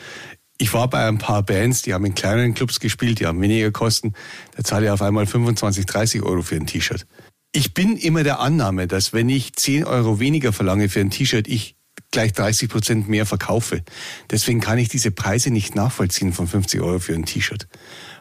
[0.57, 3.69] Ich war bei ein paar Bands, die haben in kleineren Clubs gespielt, die haben weniger
[3.71, 4.13] Kosten.
[4.55, 7.05] Da zahle ich auf einmal 25, 30 Euro für ein T-Shirt.
[7.51, 11.49] Ich bin immer der Annahme, dass wenn ich 10 Euro weniger verlange für ein T-Shirt,
[11.49, 11.75] ich
[12.11, 13.83] gleich 30 Prozent mehr verkaufe.
[14.31, 17.67] Deswegen kann ich diese Preise nicht nachvollziehen von 50 Euro für ein T-Shirt.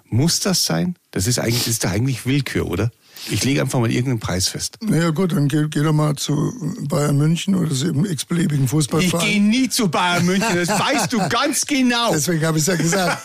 [0.09, 0.97] Muss das sein?
[1.11, 2.91] Das ist eigentlich, ist doch eigentlich Willkür, oder?
[3.29, 4.77] Ich lege einfach mal irgendeinen Preis fest.
[4.81, 6.53] Naja gut, dann geh, geh doch mal zu
[6.89, 9.25] Bayern München oder zu einem x-beliebigen Ich Fußballverein.
[9.27, 12.13] gehe nie zu Bayern München, das weißt du ganz genau.
[12.13, 13.19] Deswegen habe ich es ja gesagt.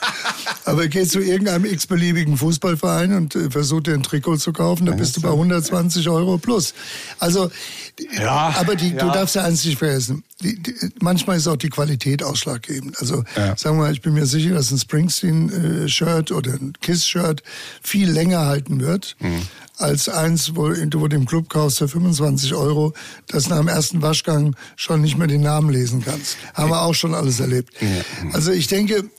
[0.66, 4.94] Aber geh zu irgendeinem x-beliebigen Fußballverein und äh, versuch dir ein Trikot zu kaufen, da
[4.94, 6.74] bist du bei 120 Euro plus.
[7.20, 7.52] Also,
[8.20, 9.12] Ja, aber die, du ja.
[9.14, 10.24] darfst ja eins nicht vergessen.
[10.42, 12.98] Die, die, manchmal ist auch die Qualität ausschlaggebend.
[13.00, 13.56] Also, Ja.
[13.58, 17.44] sagen wir mal, ich bin mir sicher, dass ein Springsteen-Shirt oder ein Kiss-Shirt
[17.82, 19.16] viel länger halten wird.
[19.20, 19.42] Mhm.
[19.82, 22.94] Als eins, wo, wo du im Club kaufst für 25 Euro,
[23.28, 26.38] das nach dem ersten Waschgang schon nicht mehr den Namen lesen kannst.
[26.54, 27.74] Haben wir auch schon alles erlebt.
[28.32, 29.10] Also ich denke,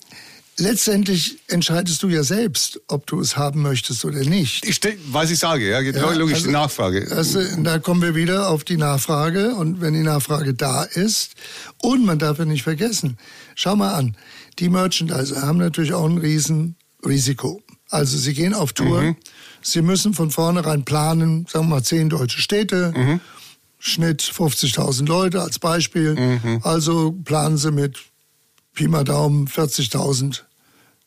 [0.59, 4.64] letztendlich entscheidest du ja selbst, ob du es haben möchtest oder nicht.
[4.66, 7.01] Ich stell, was ich sage, ja, Ja, logisch, also, die Nachfrage.
[7.01, 9.55] Äh, da kommen wir wieder auf die Nachfrage.
[9.55, 11.33] Und wenn die Nachfrage da ist,
[11.79, 13.18] und man darf ja nicht vergessen,
[13.55, 14.16] schau mal an,
[14.59, 17.62] die Merchandiser haben natürlich auch ein Riesenrisiko.
[17.92, 19.14] Also sie gehen auf Tour,
[19.61, 23.20] sie müssen von vornherein planen, sagen wir mal zehn deutsche Städte,
[23.78, 26.40] Schnitt 50.000 Leute als Beispiel.
[26.62, 27.98] Also planen sie mit
[28.74, 30.40] Pi mal Daumen 40.000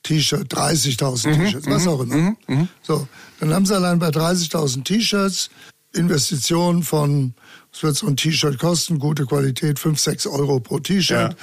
[0.03, 2.35] T-Shirt, 30.000 T-Shirts, was auch immer.
[2.83, 3.07] So,
[3.39, 5.49] dann haben sie allein bei 30.000 T-Shirts
[5.93, 7.33] Investitionen von,
[7.71, 11.31] was wird so ein T-Shirt kosten, gute Qualität, 5, 6 Euro pro T-Shirt.
[11.31, 11.37] Ja.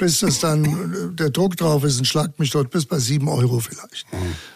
[0.00, 3.60] Bis das dann der Druck drauf ist und schlagt mich dort bis bei 7 Euro
[3.60, 4.06] vielleicht.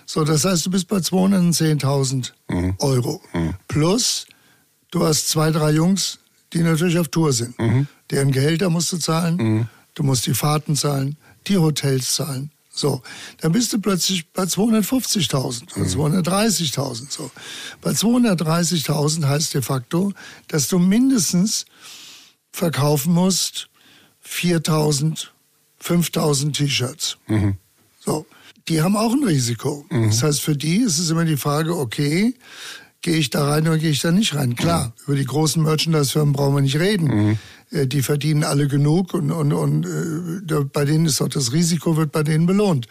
[0.07, 2.33] So, das heißt, du bist bei 210.000
[2.78, 3.20] Euro.
[3.68, 4.26] Plus,
[4.90, 6.18] du hast zwei, drei Jungs,
[6.54, 7.54] die natürlich auf Tour sind.
[8.11, 12.50] Deren Gehälter musst du zahlen, du musst die Fahrten zahlen, die Hotels zahlen.
[12.70, 13.02] So,
[13.42, 17.11] dann bist du plötzlich bei 250.000 oder 230.000.
[17.11, 17.30] So,
[17.83, 20.14] bei 230.000 heißt de facto,
[20.48, 21.66] dass du mindestens
[22.50, 23.68] verkaufen musst
[24.26, 25.28] 4.000,
[25.84, 27.18] 5.000 T-Shirts.
[28.04, 28.26] So,
[28.68, 29.84] die haben auch ein Risiko.
[29.90, 32.35] Das heißt, für die ist es immer die Frage, okay,
[33.02, 34.56] gehe ich da rein oder gehe ich da nicht rein?
[34.56, 37.38] Klar, über die großen Merchandise-Firmen brauchen wir nicht reden.
[37.70, 41.52] Äh, Die verdienen alle genug und, und, und äh, da- bei denen ist auch das
[41.52, 42.87] Risiko, wird bei denen belohnt.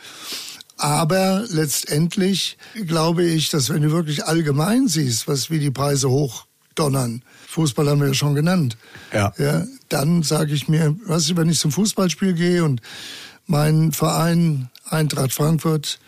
[0.78, 6.10] Aber letztendlich glaube ich, dass wenn du wirklich allgemein siehst, was wie die Preise
[6.74, 8.78] hochdonnern, Fußball haben wir ja schon genannt,
[9.14, 9.34] Ja.
[9.38, 12.82] ja dann sage ich mir, was ich, wenn ich zum Fußballspiel gehe und
[13.46, 16.00] mein Verein Eintracht Frankfurt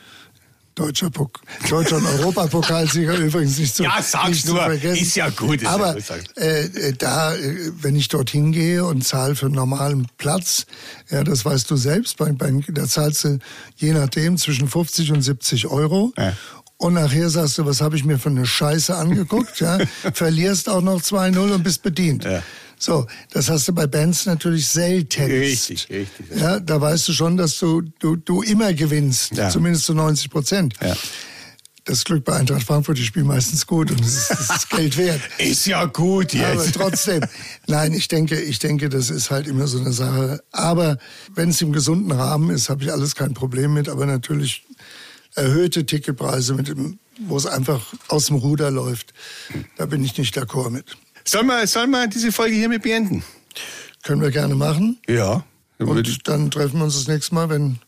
[0.75, 1.39] Deutscher, Pok
[1.69, 4.57] Deutscher und Europapokalsieger übrigens nicht zu, Ja, sag's nur.
[4.57, 5.01] zu vergessen.
[5.03, 5.95] Ist ja gut, ist ja Aber
[6.35, 10.65] äh, äh, da, äh, wenn ich dorthin gehe und zahle für einen normalen Platz,
[11.09, 13.39] ja, das weißt du selbst, bei, bei, da zahlst du
[13.77, 16.11] je nachdem zwischen 50 und 70 Euro.
[16.17, 16.33] Ja.
[16.77, 19.59] Und nachher sagst du, was habe ich mir für eine Scheiße angeguckt?
[19.61, 19.77] ja,
[20.13, 22.25] verlierst auch noch 2-0 und bist bedient.
[22.25, 22.43] Ja.
[22.77, 25.23] So, das hast du bei Bands natürlich selten.
[25.23, 26.25] Richtig, richtig.
[26.37, 29.49] Ja, da weißt du schon, dass du, du, du immer gewinnst, Ja.
[29.49, 30.73] zumindest zu 90 Prozent.
[30.81, 30.93] Ja.
[31.85, 35.21] Das Glück bei Eintracht Frankfurt, die spielen meistens gut und das ist, das Geld wert.
[35.37, 36.73] Ist ja gut Aber jetzt.
[36.75, 37.21] trotzdem,
[37.67, 40.43] nein, ich denke, ich denke, das ist halt immer so eine Sache.
[40.51, 40.97] Aber
[41.35, 43.87] wenn es im gesunden Rahmen ist, habe ich alles kein Problem mit.
[43.87, 44.63] Aber natürlich
[45.35, 49.13] erhöhte Ticketpreise, mit dem, wo es einfach aus dem Ruder läuft,
[49.77, 50.97] da bin ich nicht d'accord mit.
[51.25, 53.23] Sollen wir, sollen wir diese Folge hiermit beenden?
[54.03, 54.99] Können wir gerne machen.
[55.07, 55.43] Ja.
[55.79, 57.79] Und dann treffen wir uns das nächste Mal, wenn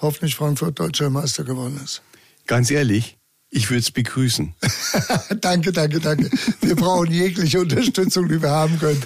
[0.00, 2.02] hoffentlich Frankfurt deutscher Meister geworden ist.
[2.46, 3.16] Ganz ehrlich,
[3.54, 4.52] ich würde es begrüßen.
[5.40, 6.28] danke, danke, danke.
[6.60, 9.00] Wir brauchen jegliche Unterstützung, die wir haben können.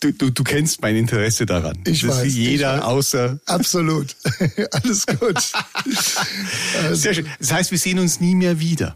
[0.00, 1.76] Du, du, du kennst mein Interesse daran.
[1.84, 2.86] Ich das weiß, jeder ich weiß.
[2.86, 3.40] außer.
[3.46, 4.14] Absolut.
[4.70, 5.36] Alles gut.
[6.80, 7.26] Also, Sehr schön.
[7.40, 8.94] Das heißt, wir sehen uns nie mehr wieder.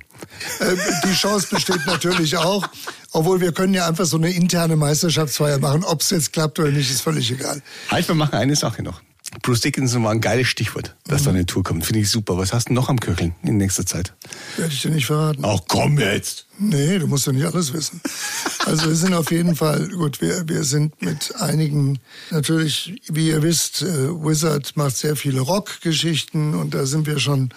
[0.60, 2.66] äh, die Chance besteht natürlich auch.
[3.10, 5.82] Obwohl wir können ja einfach so eine interne Meisterschaftsfeier machen.
[5.82, 7.60] Ob es jetzt klappt oder nicht, ist völlig egal.
[7.90, 9.02] Halt, wir machen eine Sache noch.
[9.42, 11.24] Bruce Dickinson war ein geiles Stichwort, dass Mhm.
[11.24, 11.84] da eine Tour kommt.
[11.84, 12.36] Finde ich super.
[12.38, 14.14] Was hast du noch am Köcheln in nächster Zeit?
[14.56, 15.42] Werde ich dir nicht verraten.
[15.44, 16.46] Ach komm jetzt.
[16.58, 18.00] Nee, du musst ja nicht alles wissen.
[18.64, 21.98] Also wir sind auf jeden Fall, gut, wir, wir sind mit einigen,
[22.30, 27.50] natürlich, wie ihr wisst, äh, Wizard macht sehr viele Rockgeschichten und da sind wir schon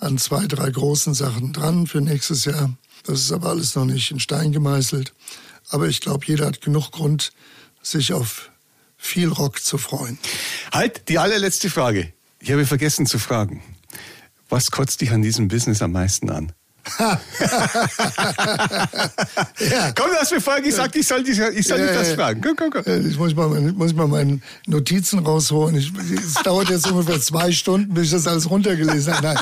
[0.00, 2.72] an zwei, drei großen Sachen dran für nächstes Jahr.
[3.04, 5.12] Das ist aber alles noch nicht in Stein gemeißelt.
[5.68, 7.32] Aber ich glaube, jeder hat genug Grund,
[7.82, 8.50] sich auf
[9.02, 10.16] viel Rock zu freuen.
[10.72, 12.12] Halt, die allerletzte Frage.
[12.38, 13.62] Ich habe vergessen zu fragen.
[14.48, 16.52] Was kotzt dich an diesem Business am meisten an?
[16.98, 17.20] Ja.
[19.94, 22.40] Komm, du hast mir vorher gesagt, ich soll dich, ich soll dich Ja, das fragen.
[22.40, 23.06] Komm, komm, komm.
[23.08, 25.76] Ich muss mal, meine- muss mal meine Notizen rausholen.
[25.76, 29.22] Ich, es dauert jetzt ungefähr zwei Stunden, bis ich das alles runtergelesen habe.
[29.26, 29.38] Nein,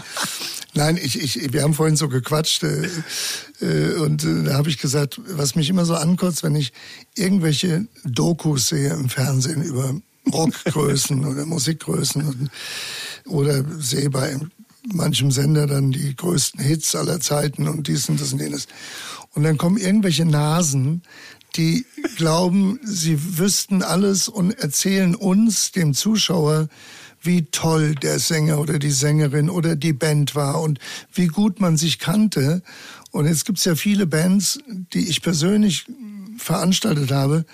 [0.75, 2.89] Nein ich, ich, wir haben vorhin so gequatscht äh,
[3.61, 6.73] äh, und äh, da habe ich gesagt, was mich immer so ankotzt, wenn ich
[7.17, 9.95] irgendwelche Dokus sehe im Fernsehen über
[10.33, 12.51] Rockgrößen oder Musikgrößen und,
[13.27, 14.37] oder sehe bei
[14.93, 18.67] manchem Sender dann die größten Hits aller Zeiten und dies und das und jenes.
[19.35, 21.03] Und dann kommen irgendwelche Nasen,
[21.57, 21.85] die
[22.17, 26.69] glauben, sie wüssten alles und erzählen uns, dem Zuschauer,
[27.23, 30.79] wie toll der Sänger oder die Sängerin oder die Band war und
[31.13, 32.63] wie gut man sich kannte.
[33.11, 34.61] Und jetzt gibt's ja viele Bands,
[34.93, 35.87] die ich persönlich
[36.39, 37.45] veranstaltet habe,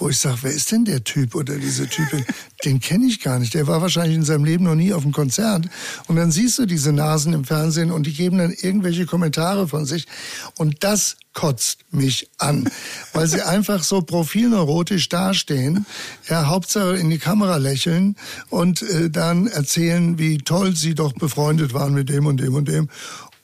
[0.00, 2.24] wo ich sage, wer ist denn der Typ oder diese Typin?
[2.64, 3.54] Den kenne ich gar nicht.
[3.54, 5.66] Der war wahrscheinlich in seinem Leben noch nie auf einem Konzert.
[6.06, 9.84] Und dann siehst du diese Nasen im Fernsehen und die geben dann irgendwelche Kommentare von
[9.84, 10.06] sich.
[10.56, 12.68] Und das kotzt mich an,
[13.12, 15.86] weil sie einfach so profilneurotisch dastehen,
[16.28, 18.16] ja, Hauptsache in die Kamera lächeln
[18.48, 22.68] und äh, dann erzählen, wie toll sie doch befreundet waren mit dem und dem und
[22.68, 22.88] dem.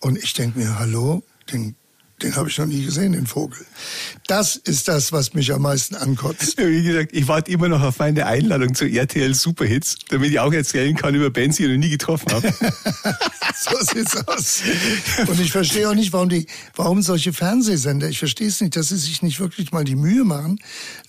[0.01, 1.77] Und ich denke mir, hallo, den
[2.23, 3.67] den habe ich noch nie gesehen, den Vogel.
[4.27, 6.57] Das ist das, was mich am meisten ankotzt.
[6.59, 10.53] Wie gesagt, ich warte immer noch auf meine Einladung zu RTL Superhits, damit ich auch
[10.53, 12.49] erzählen kann über Bands, die ich noch nie getroffen habe.
[13.55, 14.63] so sieht's aus.
[15.27, 18.89] Und ich verstehe auch nicht, warum die, warum solche Fernsehsender, ich verstehe es nicht, dass
[18.89, 20.59] sie sich nicht wirklich mal die Mühe machen,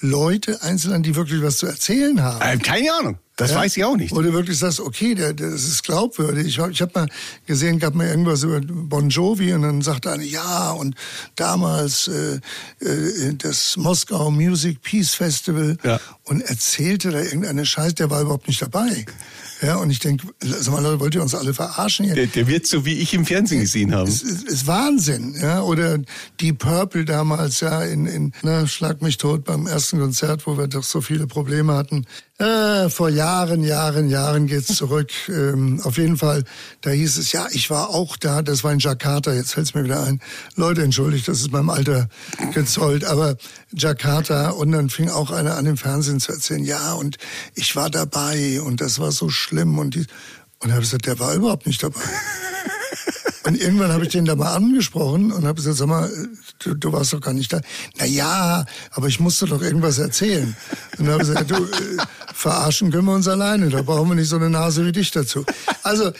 [0.02, 2.42] Leute einzeln, die wirklich was zu erzählen haben.
[2.44, 3.20] Ähm, keine Ahnung.
[3.38, 3.58] Das Ja?
[3.58, 4.14] weiß ich auch nicht.
[4.14, 6.48] Wo du wirklich sagst, okay, der, der, das ist glaubwürdig.
[6.48, 7.08] Ich habe ich hab mal
[7.46, 10.96] gesehen, gab mal irgendwas über Bon Jovi und dann sagte einer, ja, und
[11.36, 12.40] damals äh,
[12.84, 16.00] äh, das Moskau Music Peace Festival Ja.
[16.24, 19.06] und erzählte da irgendeine Scheiß, der war überhaupt nicht dabei.
[19.62, 22.16] Ja, und ich denke, sag mal, Leute, wollt ihr uns alle verarschen hier?
[22.16, 24.08] Der, der wird so, wie ich im Fernsehen gesehen habe.
[24.08, 25.62] Es ist, ist Wahnsinn, ja.
[25.62, 26.00] Oder
[26.40, 30.68] die Purple damals, ja, in, in na, Schlag mich tot beim ersten Konzert, wo wir
[30.68, 32.06] doch so viele Probleme hatten.
[32.40, 35.10] Äh, vor Jahren, Jahren, Jahren geht's zurück.
[35.28, 36.44] ähm, auf jeden Fall,
[36.82, 39.84] da hieß es, ja, ich war auch da, das war in Jakarta, jetzt fällt's mir
[39.84, 40.22] wieder ein.
[40.56, 42.10] Leute, entschuldigt, das ist meinem Alter
[42.54, 43.38] gezollt, aber
[43.74, 47.18] Jakarta und dann fing auch einer an im Fernsehen zu erzählen, ja, und
[47.56, 50.06] ich war dabei und das war so schlimm und die,
[50.60, 52.02] und habe gesagt, der war überhaupt nicht dabei.
[53.46, 56.12] Und irgendwann habe ich den da mal angesprochen und habe gesagt, sag mal,
[56.60, 57.62] du, du warst doch gar nicht da.
[57.98, 60.54] Na ja, aber ich musste doch irgendwas erzählen.
[60.98, 61.98] Und habe gesagt, du, äh,
[62.34, 65.46] verarschen können wir uns alleine, da brauchen wir nicht so eine Nase wie dich dazu.
[65.82, 66.12] Also,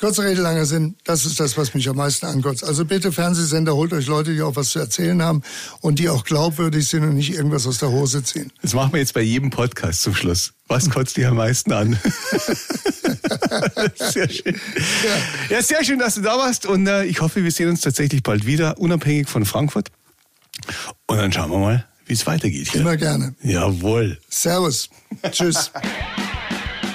[0.00, 2.64] Kurze Rede, langer Sinn, das ist das, was mich am meisten ankotzt.
[2.64, 5.42] Also bitte, Fernsehsender, holt euch Leute, die auch was zu erzählen haben
[5.82, 8.50] und die auch glaubwürdig sind und nicht irgendwas aus der Hose ziehen.
[8.62, 10.54] Das machen wir jetzt bei jedem Podcast zum Schluss.
[10.68, 11.98] Was kotzt dich am meisten an?
[13.98, 14.58] sehr schön.
[15.04, 15.56] Ja.
[15.56, 15.62] ja.
[15.62, 18.46] sehr schön, dass du da warst und äh, ich hoffe, wir sehen uns tatsächlich bald
[18.46, 19.90] wieder, unabhängig von Frankfurt.
[21.08, 22.74] Und dann schauen wir mal, wie es weitergeht.
[22.74, 23.34] Immer gerne.
[23.42, 24.18] Jawohl.
[24.30, 24.88] Servus.
[25.30, 25.70] Tschüss.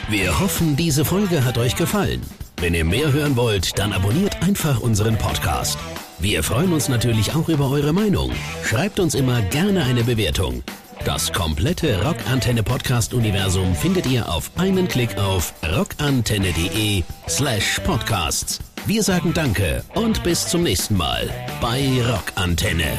[0.07, 2.21] Wir hoffen, diese Folge hat euch gefallen.
[2.66, 5.78] Wenn ihr mehr hören wollt, dann abonniert einfach unseren Podcast.
[6.18, 8.32] Wir freuen uns natürlich auch über eure Meinung.
[8.63, 10.63] Schreibt uns immer gerne eine Bewertung.
[11.05, 18.59] Das komplette Rockantenne Podcast Universum findet ihr auf einen Klick auf rockantenne.de slash podcasts.
[18.88, 21.30] Wir sagen Danke und bis zum nächsten Mal
[21.61, 22.97] bei Rockantenne.